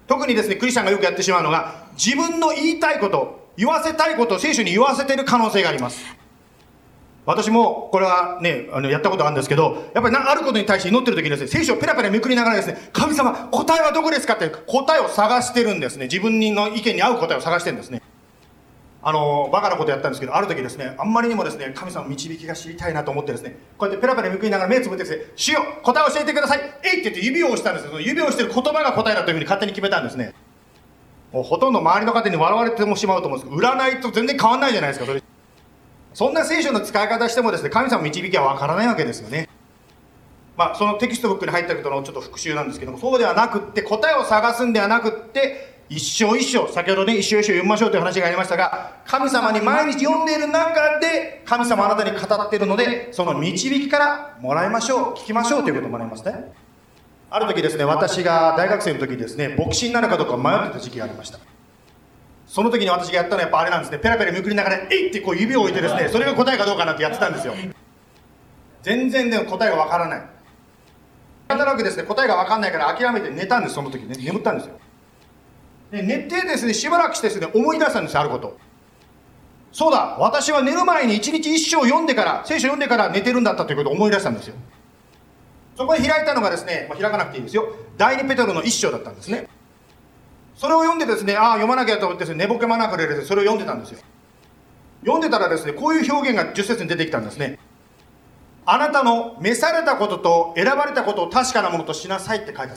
[0.07, 6.20] 特にですね、クリスチャンがよくやってしまうのが、自分の言いたいこと、言わせたいことを聖書に言わせている可能性があります。
[7.27, 16.07] 私もこれはね、あのやったことあるんですけど、やっぱりあることに対して祈ってる時にですね、聖書をペラペラめくりながらですね、神様、答えはどこですかって答えを探してるんですね。
[16.07, 18.03] 自分の意見に合う答えを探してるんですね。
[19.03, 30.35] あのバカなことやったんですけどある時ですねあんまりにもですね神様の導きが知りたいなと思ってですねこうやってペラペラめくりながら目つぶってですね「主よ答えを教えてくださいえい!」って言って指を押したんですけど指を押してる言葉が答えだというふうに勝手に決めたんですね
[31.33, 35.23] もうほとんど周りの方に笑われてもしまうと思うんですけど占いと全然変わんないじゃないですかそれ
[36.15, 39.49] そんな聖書の使い方してもですね神様の導きはわからないわけですよね
[40.57, 56.53] まあ、そのテキストブックに入ったことのちょっと復習なんですけどもそうではなくって答えを探すんではなくって一章一章、先ほどね、一章一章読みましょうという話がありましたが、神様に毎日読んでいる中で、神様あなたに語っているので、その導きからもらいましょう、聞きましょうということもありますね。
[57.29, 61.41] ある時ですね、私が大学生の時にですね、牧師になるかどうか迷ってた時期がありました。
[62.51, 67.55] その時に私がやったのはやっぱあれなんですね、ペラペラめくりながら、えいってこう指を置いてですね、それが答えかどうかなってやってたんですよ。
[68.83, 70.23] 全然ね、答えがわからない。
[71.47, 74.81] なんとなくですね、答えがわかんないから諦めて寝たんです、その時ね、眠ったんですよ。
[75.93, 78.59] で寝てですね、しばらくしてですね、思い出したんです、あること。
[79.71, 84.57] そうだ、私は寝る前に一日一章読んでから、聖書読んでから寝てるんだったということを思い出したんですよ。
[85.77, 87.77] そこで開いたのがですね、まあ、開かなくていいですよ。
[87.97, 89.47] 第二ペトロの一章だったんですね。
[90.61, 93.99] それを読んでですね、ああ、読まなきゃと思ってですね、寝ぼけまなくれでそれを読んでたんですよ。
[95.01, 97.59] 読んでたらですね、こういう表現が10節に出てきたんですね。
[98.67, 102.73] あなたの召されたことと選ばれたことを確かなものとしなさいって書いてある。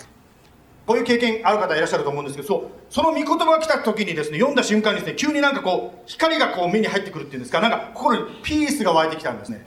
[0.87, 7.59] こういう経験ある方いらっしゃると思うんですけどそうその御言葉が来た時にですね読んだ瞬間にですね急になんかこう光がこう目に入ってくるっていうんですか。
[7.59, 9.65] なんか心にピースが湧いてきたんですね。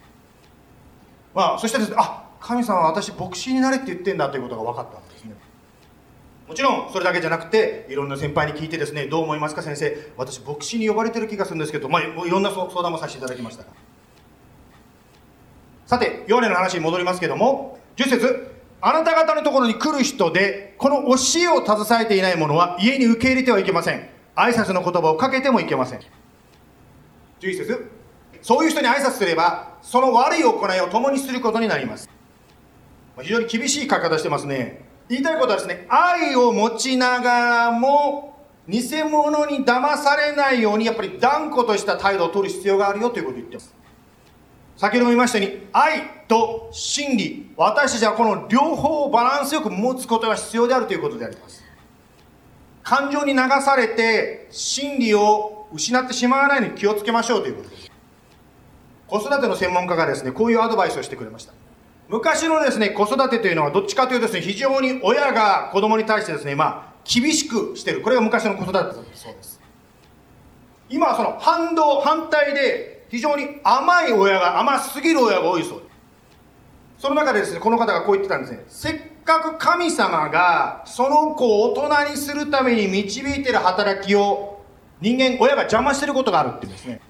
[1.35, 5.06] まあそしてですねあ神様は私牧師になれって言ってんだということが分かった。
[6.49, 9.97] もちろんそれだけじゃなくていろんな先輩に聞いてですねどう思いますか先生。
[10.17, 13.65] 私牧師に呼ばれてる気がするんですけどまあいろんな相談もさせていただきました
[15.87, 24.09] さてヨハネの話に戻りますけども10節あなた方のところに来る人でこの教えを携えていない者は家に受け入れてはいけません。
[24.37, 26.01] 挨拶の言葉をかけてもいけません。
[27.41, 27.91] 11節
[28.43, 32.09] そういう人に挨拶すればその悪い行いを共にすることになります。
[33.23, 34.86] 非常に厳しい書き方してますね。
[35.09, 38.37] 言いたいことはですね愛を持ちながらも
[38.69, 43.75] 偽物に騙されないようにやっぱり断固とした態度を取る必要があるよということを言ってます。
[44.77, 47.51] 先ほども言いましたように愛と真理。
[47.57, 51.65] 私たちはこの両方をバランスよく持つことが必要であるということであります。
[52.83, 57.91] 感情に流されて真理を失ってしまわないように気をつけましょうということです。
[59.07, 61.53] 子育ての専門家がですねこういうアドバイスをしてくれました。
[62.09, 68.03] 昔のですね子育てというのはどっちかというとですね非常に親が子供に対してですねまあ厳しくしてる。
[68.03, 69.61] これが昔の子育てだそうです。
[70.89, 75.79] 今はその反動反対で非常に甘い親が甘すぎる親が多いそう。
[75.79, 75.85] で
[76.99, 78.65] すその中でですねこの方がこう言ってたんですね。
[78.69, 84.65] せっかく神様がその子を大人にするために導いてる働きを
[85.01, 87.01] 人間親が邪魔してることがあるって言うんですね。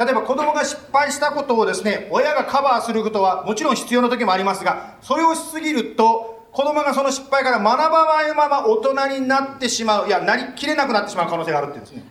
[0.00, 12.10] 例えば子供が失敗したことをですね親がカバーすることはもちろん必要な時もありますがそれをしすぎると子供がその失敗から学ばないまま大人になってしまういやなりきれなくなってしまう可能性があるって言うんですね。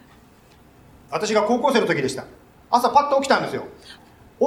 [1.09, 2.25] 私が高校生の時でした。
[2.69, 3.65] 朝パッと起きたんですよ。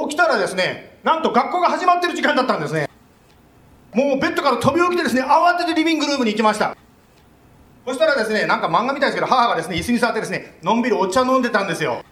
[0.07, 2.89] 起きたらですねなんと学校が始まってる時間だったんですね。
[3.93, 6.77] もうベッドから飛び起きてですね慌ててリビングルームに行きました。
[7.85, 12.03] そしたらですねなんか漫画みたいですけど母がですね椅子に座ってですねのんびりお茶飲んでたんですよ。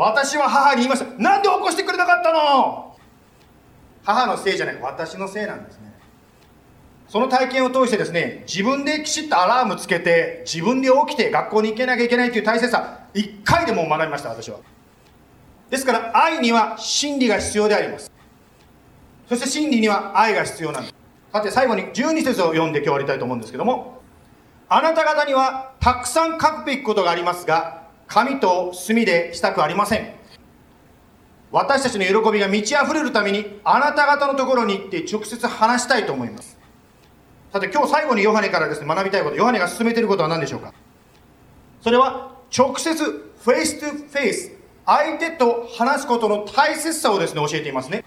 [0.00, 1.22] 私は母に言いました。
[1.22, 2.96] なんで起こしてくれなかったの？
[4.02, 4.78] 母のせいじゃない。
[4.80, 5.92] 私のせいなんですね。
[7.06, 14.60] その体験を通してですね自分できちっとアラームつけて自分で起きて学校に行けなきゃいけないという大切さ一回でも学びました私は。
[15.68, 18.10] ですから愛には真理が必要であります。
[19.28, 20.94] そして真理には愛が必要なんです。
[21.30, 24.00] さて最後に12節を読んで今日終わりたいと思うんですけども
[24.70, 27.79] あなた方にはたくさん書くべきことがありますが
[28.10, 30.12] 紙と墨でしたくありません。
[31.52, 36.58] 私たちの喜びが満ち溢れるためにあなた方のところに行って直接話したいと思います。
[37.52, 40.74] さて今日最後にヨハネからですね学びたいことヨハネが進めていることは何でしょうか。
[41.82, 44.52] それは直接 face to face
[44.86, 48.04] 相手と話すことの大切さをですね教えていますね。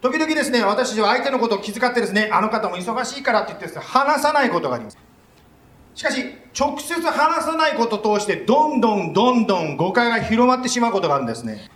[0.00, 5.05] 時々ですね私たちは相手のことを気遣ってですねあの方も忙しいからって言ってですね話さないことがあります。
[5.96, 6.22] しかし
[6.56, 11.70] 直接話さないことを通してどんどんどんどん誤解が広まってしまうことがあるんですね。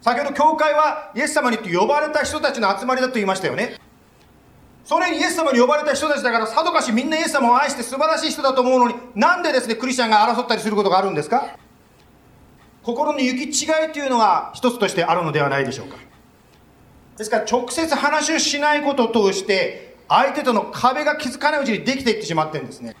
[0.00, 3.76] 先ほど教会はイエス様に呼ばれた人たちの集まりだと言いましたよね。
[4.84, 11.56] それにイエス様に呼ばれた人たちだからさぞかしみんなイエス様を愛して素晴らしい人だと思うのになんでですねクリスチャンが争ったりすることがあるんですか？
[12.82, 15.96] 心の行き違いというのが一つとしてあるのではないでしょうか。
[17.16, 22.96] ですから直接話をしないことを通して相手との壁が気づかないうちにできていってしまってるんですね。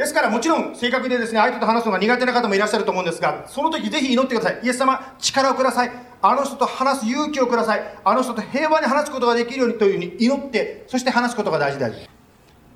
[0.00, 4.60] ですからもちろん正確でですね相手と話すのが苦手な方もいらっしゃると思うんですがその時ぜひ祈ってください。
[4.64, 5.90] イエス様力をください。
[6.22, 7.82] あの人と話す勇気をください。
[8.02, 11.96] あの人と平和に話すことができるようにというふうに祈ってそして話すことが大事である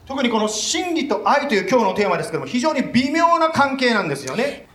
[0.05, 4.67] 特にこの真理と愛という今日のテーマですけども非常に微妙な関係なんですよね。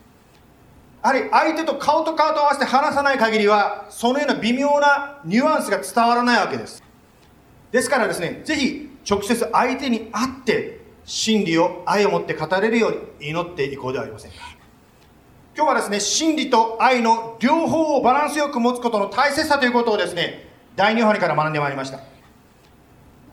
[1.04, 6.82] やはり相手と顔と顔と合わせて話さない限りはそのような微妙なニュアンスが伝わらないわけです。
[7.72, 10.79] ですからですねぜひ直接相手に会って
[11.10, 14.38] 真理を愛を持って語れるように祈っていこうではありませんか。
[15.56, 22.00] 今日はですね真理と愛の両方をバランスよく持つことの大切さということをですね第2波から学んでまいりました。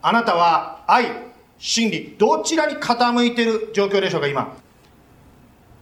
[0.00, 1.05] あなたは愛
[1.59, 4.57] 真理どちらに傾いている状況でしょうか今。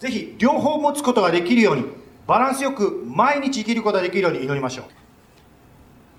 [0.00, 1.84] ぜひ両方持つことができるように
[2.26, 4.86] バランスよく毎日生きることができるように祈りましょう。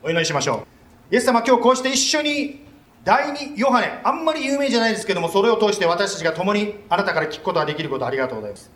[0.04, 0.66] お祈りしましょ
[1.12, 1.14] う。
[1.14, 2.65] イエス様今日こうして一緒に
[3.06, 4.02] 第2ヨハネ。
[4.04, 8.72] あんまり有名じゃないですけどもそれを通して私たちが共にあなたから聞くことができることありがとうございます。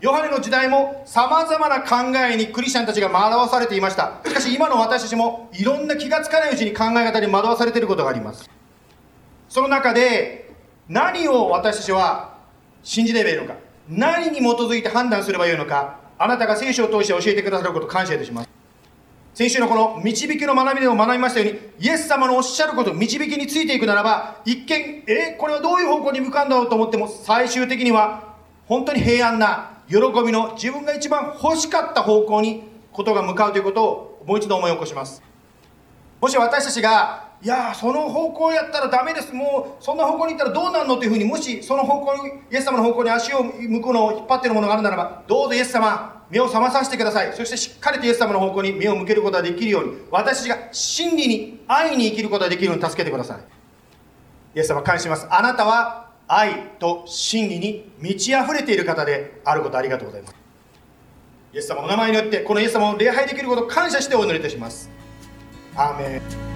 [0.00, 4.20] ヨハネの時代もさまざまな考えにクリスチャンたちが惑わされていました。
[4.24, 8.48] しかし今の私たちもいろんな気がつかないうちに考え方に惑わされていることがあります。
[9.48, 10.54] その中で
[10.88, 12.38] 何を私たちは
[12.84, 13.54] 信じればいいのか。
[13.88, 15.98] 何に基づいて判断すればいいのか。
[16.16, 18.59] あなたが聖書を通して教えてくださることを感謝いたします。
[19.34, 28.34] 先週のこの導きの学びでも学びましたように、イエス様のおっしゃること、導きについていくならば、一見、えこれはどういう方向に向かうんだろうと思っても、最終的には、
[28.66, 35.22] 本当に平安な、喜びの、自分が一番欲しかった方向に、ことが向かうということを、もう一度思い起こします。
[36.20, 39.32] もし私たちが、いやその方向やったらダメです。
[39.32, 47.32] もう、そんな方向に行ったらどうなるのというふうに、もしその方向に、イエス様の方向に足を向くのを引っ張っているものがあるならば、どうぞイエス様、目を覚まさせてください。
[47.32, 53.38] そしてしっかりとイエス様の方向に目を向けることができるように、私が真理に、愛に生きることができるように助けてください。
[54.54, 55.26] イエス様感謝します。
[55.30, 60.34] あなたは愛と真理に満ち溢れている方であることありがとうございます。
[61.54, 64.90] イエス様の名前によって、このイエス様を礼拝できることを感謝してお祈りいたします。
[65.74, 66.49] アーメン。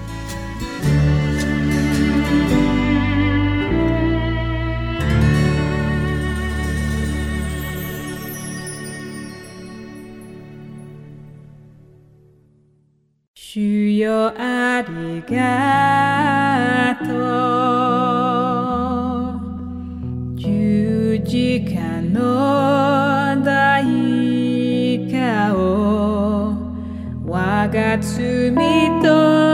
[14.05, 14.33] よ。
[14.37, 17.09] ありがと
[20.29, 20.37] う。
[20.37, 23.85] 十字架の代
[25.11, 26.55] 価を
[27.27, 28.53] 我が罪
[29.03, 29.54] と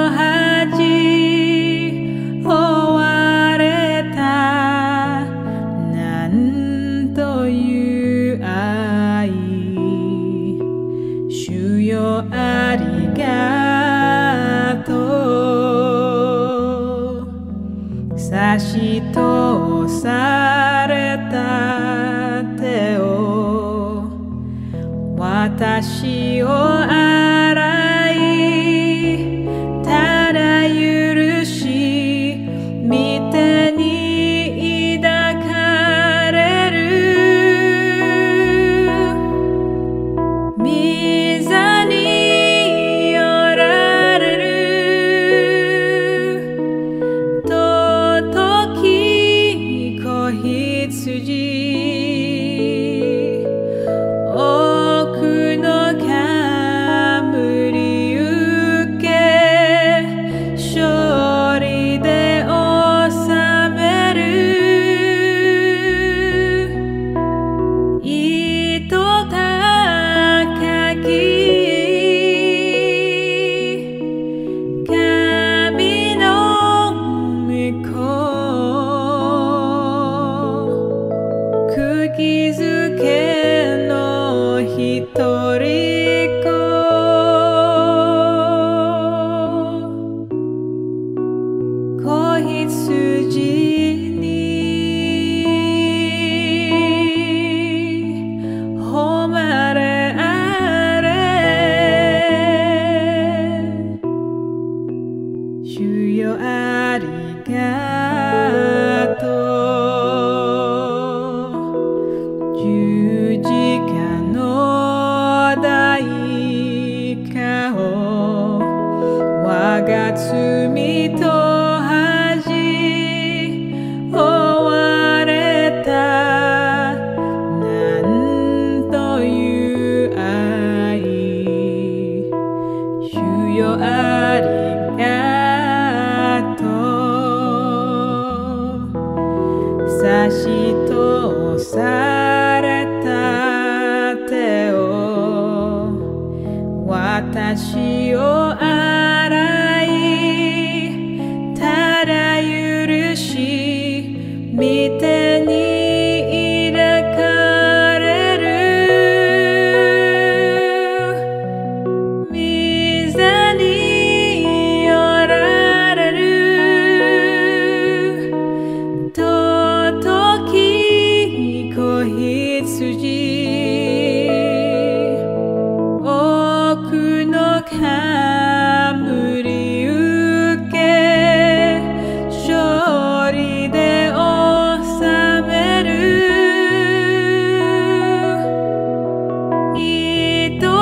[85.00, 85.99] の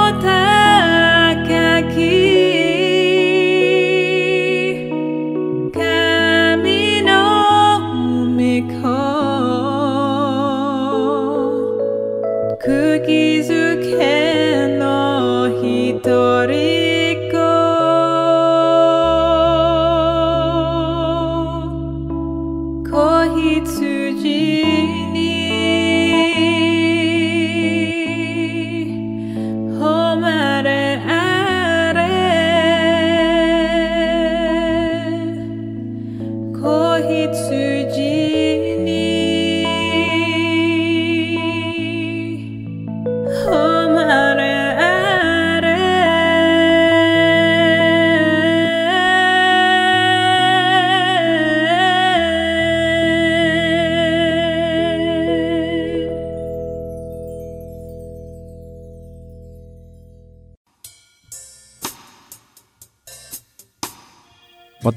[0.09, 0.48] 糸高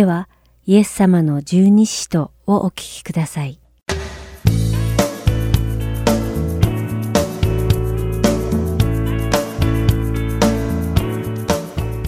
[0.00, 0.30] では、
[0.64, 3.60] イエス様の十二使徒をお聞きください。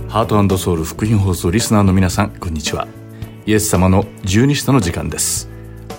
[0.08, 2.88] ハートソウル福音放送リスナーの皆さんこんにちは。
[3.44, 5.50] イエス様の十二使徒の時間です。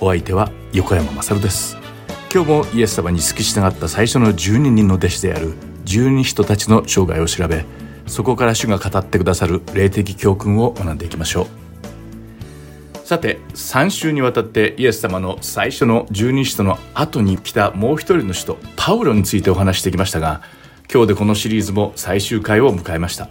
[0.01, 1.77] お相手は横山勝です。
[2.33, 7.65] 今日もイエス様に付き従った最初の12人の弟子である十二使徒たちの生涯を調べ
[8.07, 11.62] そこから主が語ってくださる霊的教訓を学んでいきましょう。
[13.03, 20.41] さて3週にわたってイエス様の最初の十二使徒の後に来たもう一人の使徒パウロについてお話してきましたが
[20.91, 23.29] 今日でこのシリーズも最終回を迎えました。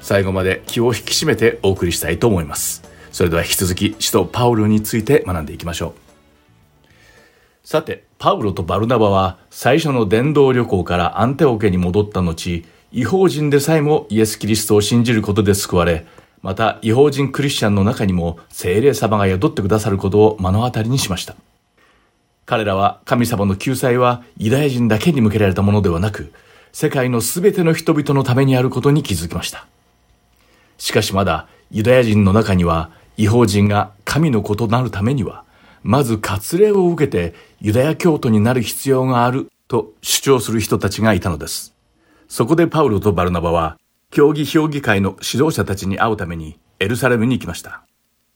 [0.00, 2.82] 最後まで気を引き締めてお送りしたいと思います。
[3.10, 5.94] それでは引き続き使徒パウロについて学んでいきましょ
[6.82, 7.66] う。
[7.66, 16.06] さてパウロとバルナバは最初の伝道旅行からアンテオケに戻った後違法人でさえもイエス・キリストを信じることで救われ
[16.44, 21.36] また違法人クリスチャンの中にも精霊様が宿ってくださることを目の当たりにしました。
[22.44, 26.34] 彼らは神様の救済はユダヤ人だけに向けられたものではなく
[26.70, 29.66] 世界のすべての人々のためにあることに気づきました。
[30.76, 35.44] しかしまだユダヤ人の中には違法人が神の子となるためには
[35.82, 37.32] まず割礼を受けて
[37.62, 41.72] ユダヤ教徒になる必要があると主張する人たちがいたのです。
[42.28, 43.78] そこでパウロとバルナバは
[44.14, 47.82] 競技評議会の指導者たちに会うためにエルサレムに行きました。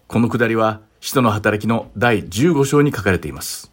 [0.09, 3.71] このくだりは使徒の働きの第15章に書かれています。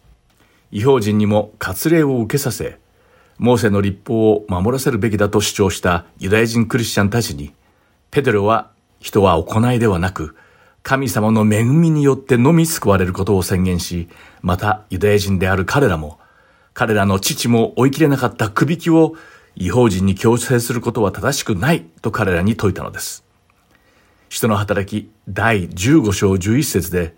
[0.70, 2.78] 違法人にも割礼を受けさせ
[3.38, 7.52] モーセの立法を守らせるべきだと主張したユダヤ人クリスチャンたちに
[8.12, 10.36] ペテロは人は行いではなく、
[10.84, 14.08] 神様の恵みによってのみ救われることを宣言し、
[14.42, 16.20] またユダヤ人である彼らも、
[16.72, 19.16] 彼らの父も追い切れなかった首引きを
[19.56, 23.24] 違法人に強制することは正しくないと彼らに説いたのです。
[24.28, 27.14] 人の働き第15章11節で、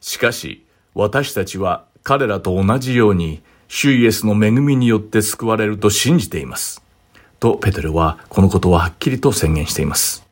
[0.00, 6.82] しかし私たちは彼らと同じように、主イエスの恵みによって救われると信じています。
[7.38, 10.26] とペテロはこのことをはっきりと宣言しています。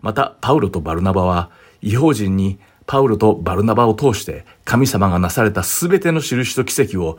[0.00, 7.18] また、パウロとバルナバは、違法人にパウロとバルナバを通して神様がなされたすべての印と奇跡を、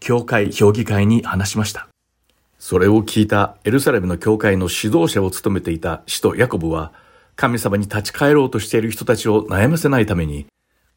[0.00, 1.91] 教会評議会に話しました。
[2.62, 6.92] それを聞いたエルサレムの教会の指導者を務めていた使徒ヤコブは、
[7.34, 10.46] 神様に立ち返ろうとしている人たちを悩ませないために、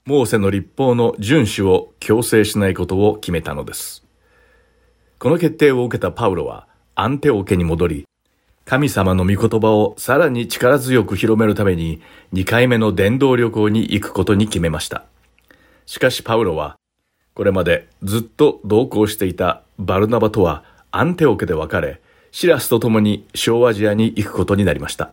[0.05, 4.03] モーセの立法の遵守を強制しないことを決めたのです。
[5.17, 8.07] この決定を受けたパウロは、アンテオ家に戻り、
[8.63, 11.99] 神様の御言葉をさらに力強く広めるために
[12.33, 15.05] 2回目の伝道旅行に行くことに決めました。
[15.87, 16.77] しかしパウロは、
[17.33, 20.63] これまでずっと同行していたバルナバとは
[20.97, 21.99] アンテオ家で別れ、
[22.31, 25.11] シラスと共に小アジアに行くことになりました。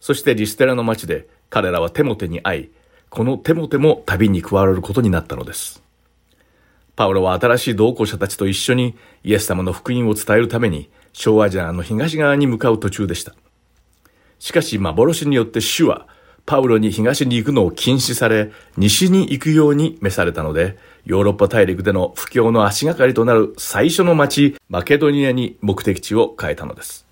[0.00, 2.70] そしてリステラの町で彼らはテモテに会い、
[3.10, 5.82] このテモテも旅に加わることになったのです。
[6.96, 13.34] パウロは新しい同行者たちと一緒にイエス様の福音を伝えるために小アジアの東側に向かう途中でした。
[14.38, 16.06] しかし幻によって主は
[16.46, 27.06] パウロに東に行くのを禁止され、西に行くように召されたので、ヨーロッパ大陸での布教の足がかりとなる最初の町、マケドニアに目的地を変えたのです。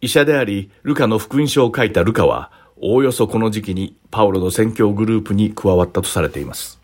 [0.00, 6.80] 医者であり、ルカの福音書を書いたルカは、おおよそこの時期にパウロの宣教グループに加わったとされています。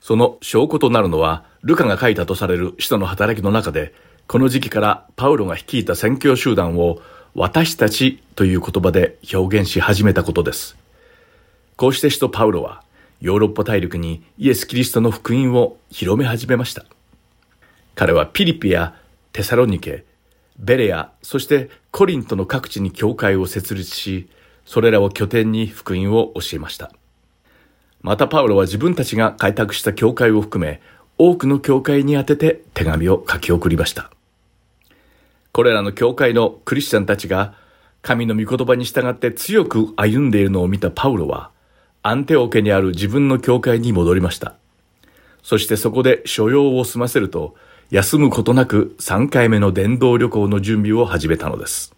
[0.00, 3.94] その証拠となるのは、ルカが書いたとされる使徒の働きの中で、
[4.26, 6.98] この時期からパウロが率いた宣教集団を
[7.36, 10.76] 私たちという言葉で表現し始めたことです。
[11.76, 12.82] こうして使徒パウロは
[13.24, 16.84] ヨーロッパ大陸にイエス・キリストの福音を広め始めました。
[17.94, 18.96] 彼はピリピや
[19.32, 20.04] テサロニケ、
[20.58, 24.28] ベレア、そしてコリントの各地に教会を設立し、
[24.66, 26.92] それらを拠点に福音を教えました。
[28.02, 30.82] またパウロは自分たちが開拓した教会を含め、
[31.16, 34.10] 多くの教会に宛てて手紙を書き送りました。
[35.50, 37.54] これらの教会のクリスチャンたちが
[38.02, 41.53] 神の御言葉に従って強く歩んでいるのを見たパウロは、
[42.06, 44.56] アンテオ家にある自分の教会に戻りました。
[45.42, 47.54] そしてそこで所用を済ませると、
[47.88, 51.94] 休むことなく3回目の伝道旅行の準備を始めたのです。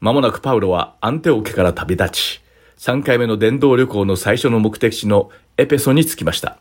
[0.00, 2.42] まもなくパウロはアンテオ家から旅立ち、
[2.78, 6.58] 3回目の伝道旅行の最初の目的地のエペソに着きました。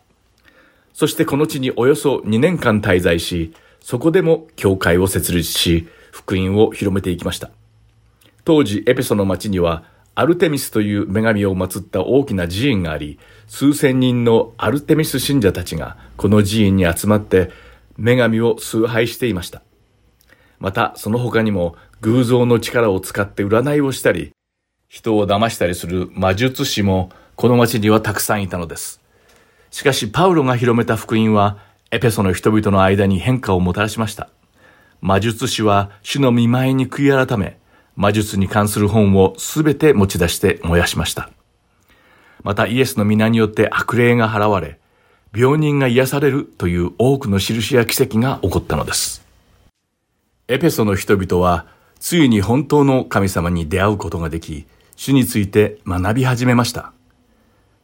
[0.93, 7.49] そしてこの地におよそ2年間滞在し、そこでも教会を設立し、福音を広めていきました。
[8.45, 17.49] 当時エペソの町にはアルテミスという女神を祀った大きな寺院があり、数千人のアルテミス信者たちがこの寺院に集まって
[17.97, 19.62] 女神を崇拝していました。
[20.59, 24.32] またその他にも偶像の力を使って占いをしたり、
[24.89, 29.01] 人を騙したりする魔術師もこの町にはたくさんいたのです。
[29.70, 31.57] しかしパウロが広めた福音は
[31.91, 34.30] エペソの人々の間に変化をもたらしました。
[34.99, 37.57] 魔術師は主の見舞いに悔い改め、
[37.95, 41.29] 魔術に関する本をすべて持ち出して燃やしました。
[42.43, 44.79] またイエスの皆によって悪霊が払われ、
[45.35, 49.23] 病人が癒されるという多くの印や奇跡が起こったのです。
[50.47, 51.65] エペソの人々は、
[51.99, 54.65] ついに本当の神様に出会うことができ、
[54.95, 56.91] 主について学び始めました。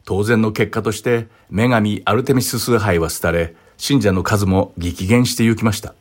[0.04, 5.94] 当然の結果として、女神アルテミス崇拝は廃れ、信者の数も激減してゆきました。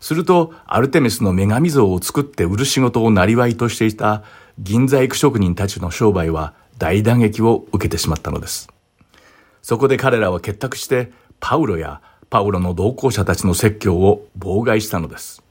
[0.00, 4.24] すると、アルテミスの女神像を作って売る仕事を生りとしていた
[4.58, 8.68] 銀細工職人たちの商売は大打撃を受けてしまったのです。
[9.62, 15.42] そこで彼らは結託して、パウロやパウロの同行者たちの説教を妨害したのです。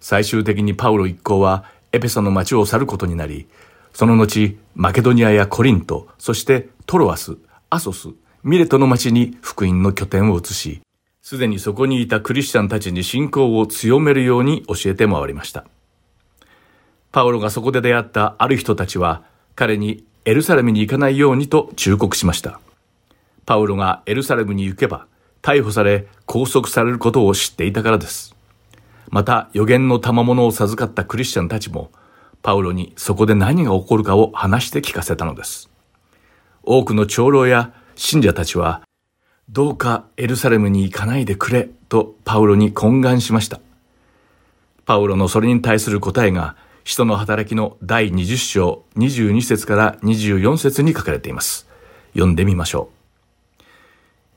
[0.00, 3.46] 最終的にパウロ一行はエペソの町を去ることになり、
[3.92, 7.36] その後、マケドニアやコリント、そしてトロアス、
[7.68, 8.08] アソス、
[8.42, 10.80] ミレトの町に福音の拠点を移し、
[11.22, 15.66] すでにそこにいたクリスチャンたちに信仰を強めるように教えて回りました。
[17.12, 22.60] パウロがそこで出会ったある人たちは、彼にエルサレムに行かないようにと忠告しました。
[23.46, 25.06] パウロがエルサレムに行けば、
[25.42, 28.34] 逮捕され拘束されることを知っていたからです。
[29.08, 31.90] また予言の賜物を授かったクリスチャンたちも、
[32.42, 35.68] パウロにそこで何が起こるかを話して聞かせたのです。
[36.62, 38.82] 多くの長老や信者たちは、
[39.52, 43.60] どうかエルサレムに行かないでくれとパウロに懇願しました。
[44.86, 51.66] パウロのそれに対する答えが、使徒の働きの第20章22節から24節に書かれています。
[52.12, 52.90] 読んでみましょ
[53.58, 53.64] う。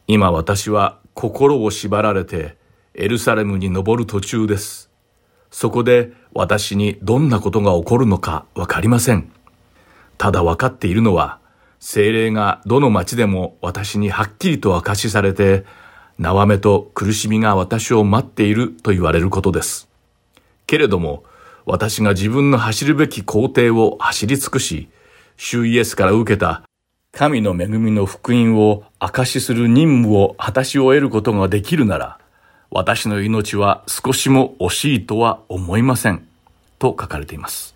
[0.08, 2.58] 今私は心を縛られて
[2.96, 4.90] エルサレムに登る途中です。
[5.52, 9.32] そこで私にどんなことが起こるのかわかりません。
[10.18, 11.40] ただ分かっているのは、
[11.86, 15.66] 精霊がどの町でも私にはっきりと明かしされて、
[16.18, 19.90] 縄目と苦しみが私を待っていると言われることです。
[20.66, 21.26] けれども、
[21.66, 24.88] 私が自分の走るべき工程を走り尽くし、
[25.36, 26.64] 主イエスから受けた
[27.12, 32.18] 神の恵みの福音を証しする任務を果たし終えることができるなら、
[32.72, 36.26] 私の命は少しも惜しいとは思いません。
[36.80, 37.73] と書かれています。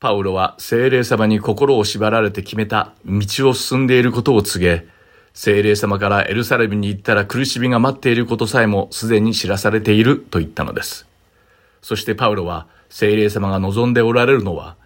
[0.00, 4.86] パウロは精霊様に心を縛られて決めた道を進んでいることを告げ、
[5.34, 11.08] 精霊様からエルサレムに行ったら苦しみが待っていることさえもすでに知らされていると言ったのです。
[11.82, 14.76] そしてパウロは精霊様が望んでおられるのは、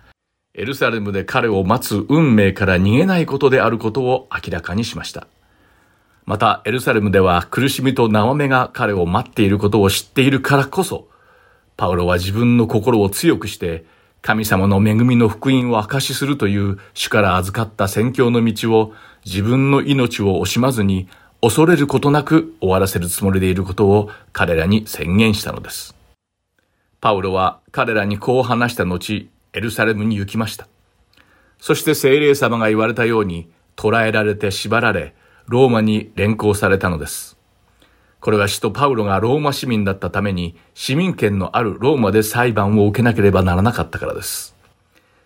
[0.54, 5.26] エルサレムで彼を待つ運命から逃げないことであることを明らかにしました。
[6.24, 11.08] また、エルサレムでは苦しみと縄目が彼を待っていることを知っているからこそ、
[11.76, 13.84] パウロは自分の心を強くして、
[14.22, 18.94] 神様の恵みの福音を証しするという主から預かった宣教の道を
[19.24, 21.08] 自分の命を惜しまずに
[21.40, 25.96] 恐れることなく終わらせるつもりでいることを彼らに宣言したのです。
[27.00, 30.68] パウロは彼らにこう話した後、エルサレムに行きました。
[31.58, 35.16] そして聖霊様が言われたように捕らえられて縛られ、
[35.48, 37.36] ローマに連行されたのです。
[38.22, 44.54] これは使徒パウロがローマ市民だったために市民権のあるローマで裁判を受けなければならなかったからです。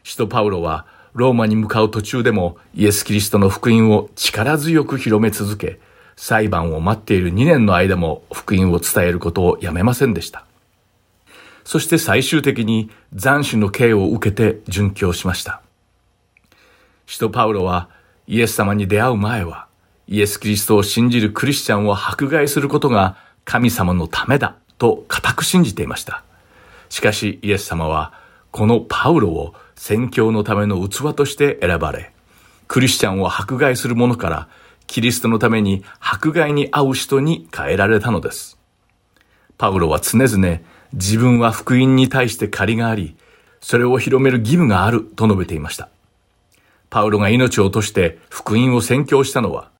[0.03, 5.78] 使徒パウロはローマに向かう途中でもイエス・キリストの福音を力強く広め続け、
[6.16, 10.47] 裁判を待っている2年の間も福音を伝えることをやめませんでした。
[11.64, 15.61] そして最終的に斬首の刑を受けて殉教しました。
[17.05, 17.90] 使徒パウロは
[18.26, 19.66] イエス様に出会う前は
[20.09, 26.23] イエス・キリストを信じるクリスチャンを迫害することが神様のためだと固く信じていました。
[26.89, 28.13] しかしイエス様は
[28.51, 32.13] このパウロを宣教のための器として選ばれ、
[32.69, 34.49] クリスチャンを迫害する者から
[34.87, 38.59] キリストのために迫害に遭う人に変えられたのです。
[39.59, 40.61] パウロは常々
[40.93, 43.17] 自分は福音に対して借りがあり、
[43.61, 45.89] それを広める義務があると述べていました。
[46.89, 49.71] パウロが命を落として福音を宣教したのは、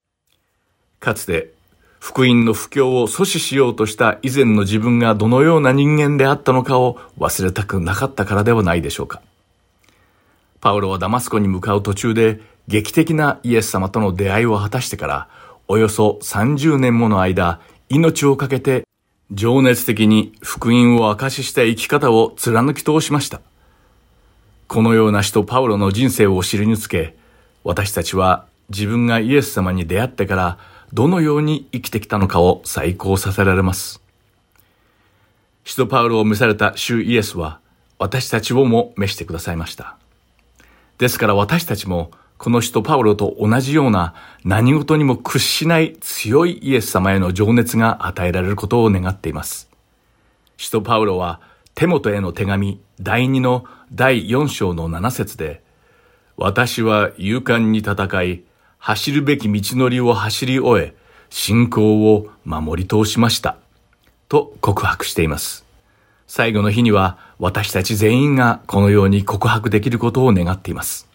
[1.07, 1.53] かつて
[2.01, 9.23] 福音の布教を阻止しようとした以前の自分がどのような人間であったのかを忘れたくなかったからではないでしょうか。
[10.61, 15.29] パウロはダマスコに向かう途中で劇的なイエス様との出会いを果たしてから
[15.69, 18.89] およそ30年もの間命を懸けて
[19.31, 23.41] 情熱的に福音を証しした生き方を貫き通しました。
[24.67, 27.15] このような人パウロの人生を知りにつけ、
[27.63, 30.59] 私たちは自分がイエス様に出会ってから
[30.93, 34.01] どのように生きてきたのかを再考させられます。
[35.65, 37.61] 使徒パウロを召された主イエスは
[37.99, 39.97] 私たちをも召してくださいました。
[40.99, 44.15] ですから私たちもこの人パウロと同じような
[44.45, 49.69] 何事にも屈しない強いイエス様への情熱が与えられることを願っています。
[50.57, 51.41] 使徒パウロは
[51.75, 55.63] 手元への手紙第2の第4章の7節で、
[56.37, 58.43] 私は勇敢に戦い、
[58.87, 60.95] 走るべき道のりを走り終え、
[61.29, 63.57] 信仰を守り通しました。
[64.29, 65.67] と告白しています。
[66.29, 71.09] 最後の日には私たち全員がこのように告白できることを願っています。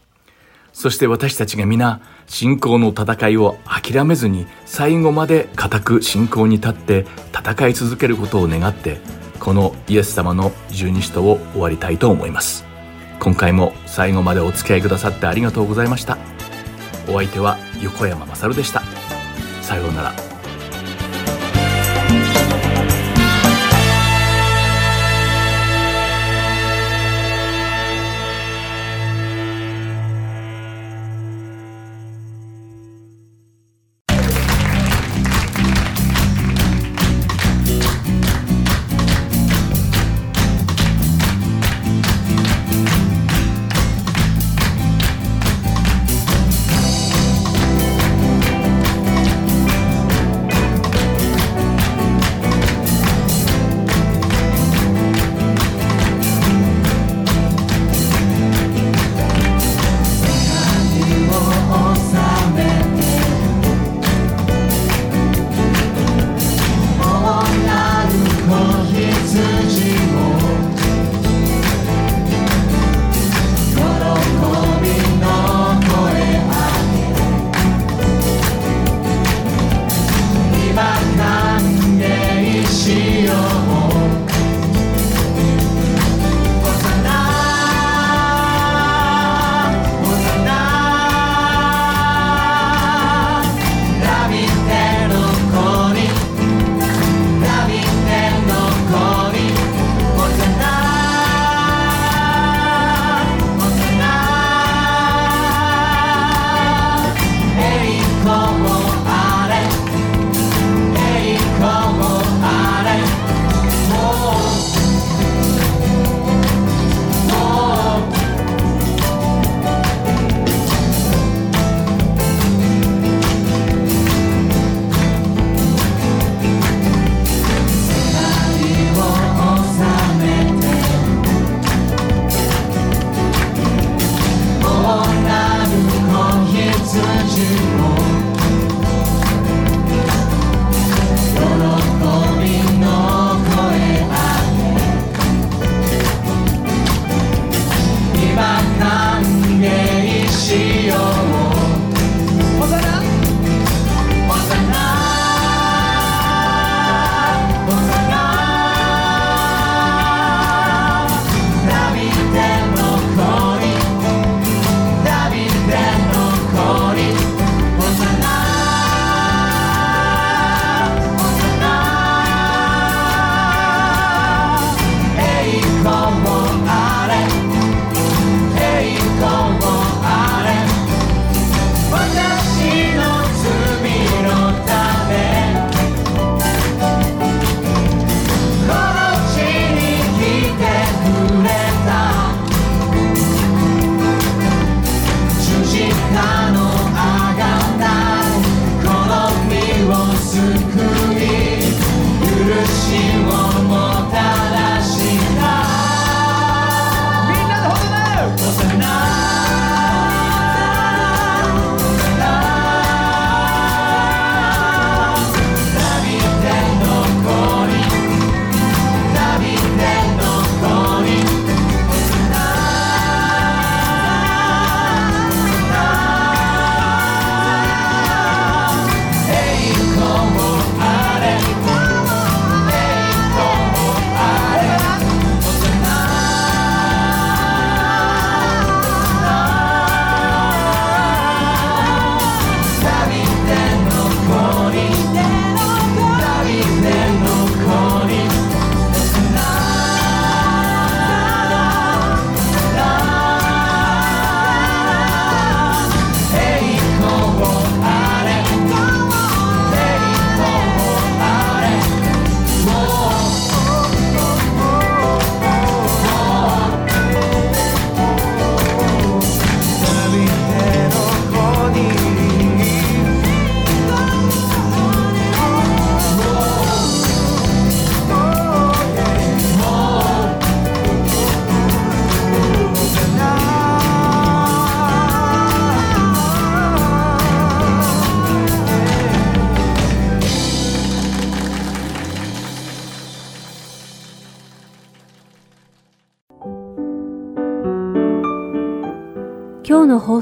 [0.74, 9.00] そして私たちが皆、信仰の戦いを諦めずに最後まで固く信仰に立って戦い続けることを願って、
[9.40, 12.66] このイエス様の十二使徒を終わりたいと思います。
[13.22, 16.18] 今回も最後までお付き合いくださってありがとうございました。
[17.08, 18.82] お相手は横山まさるでした。
[19.62, 20.31] さようなら。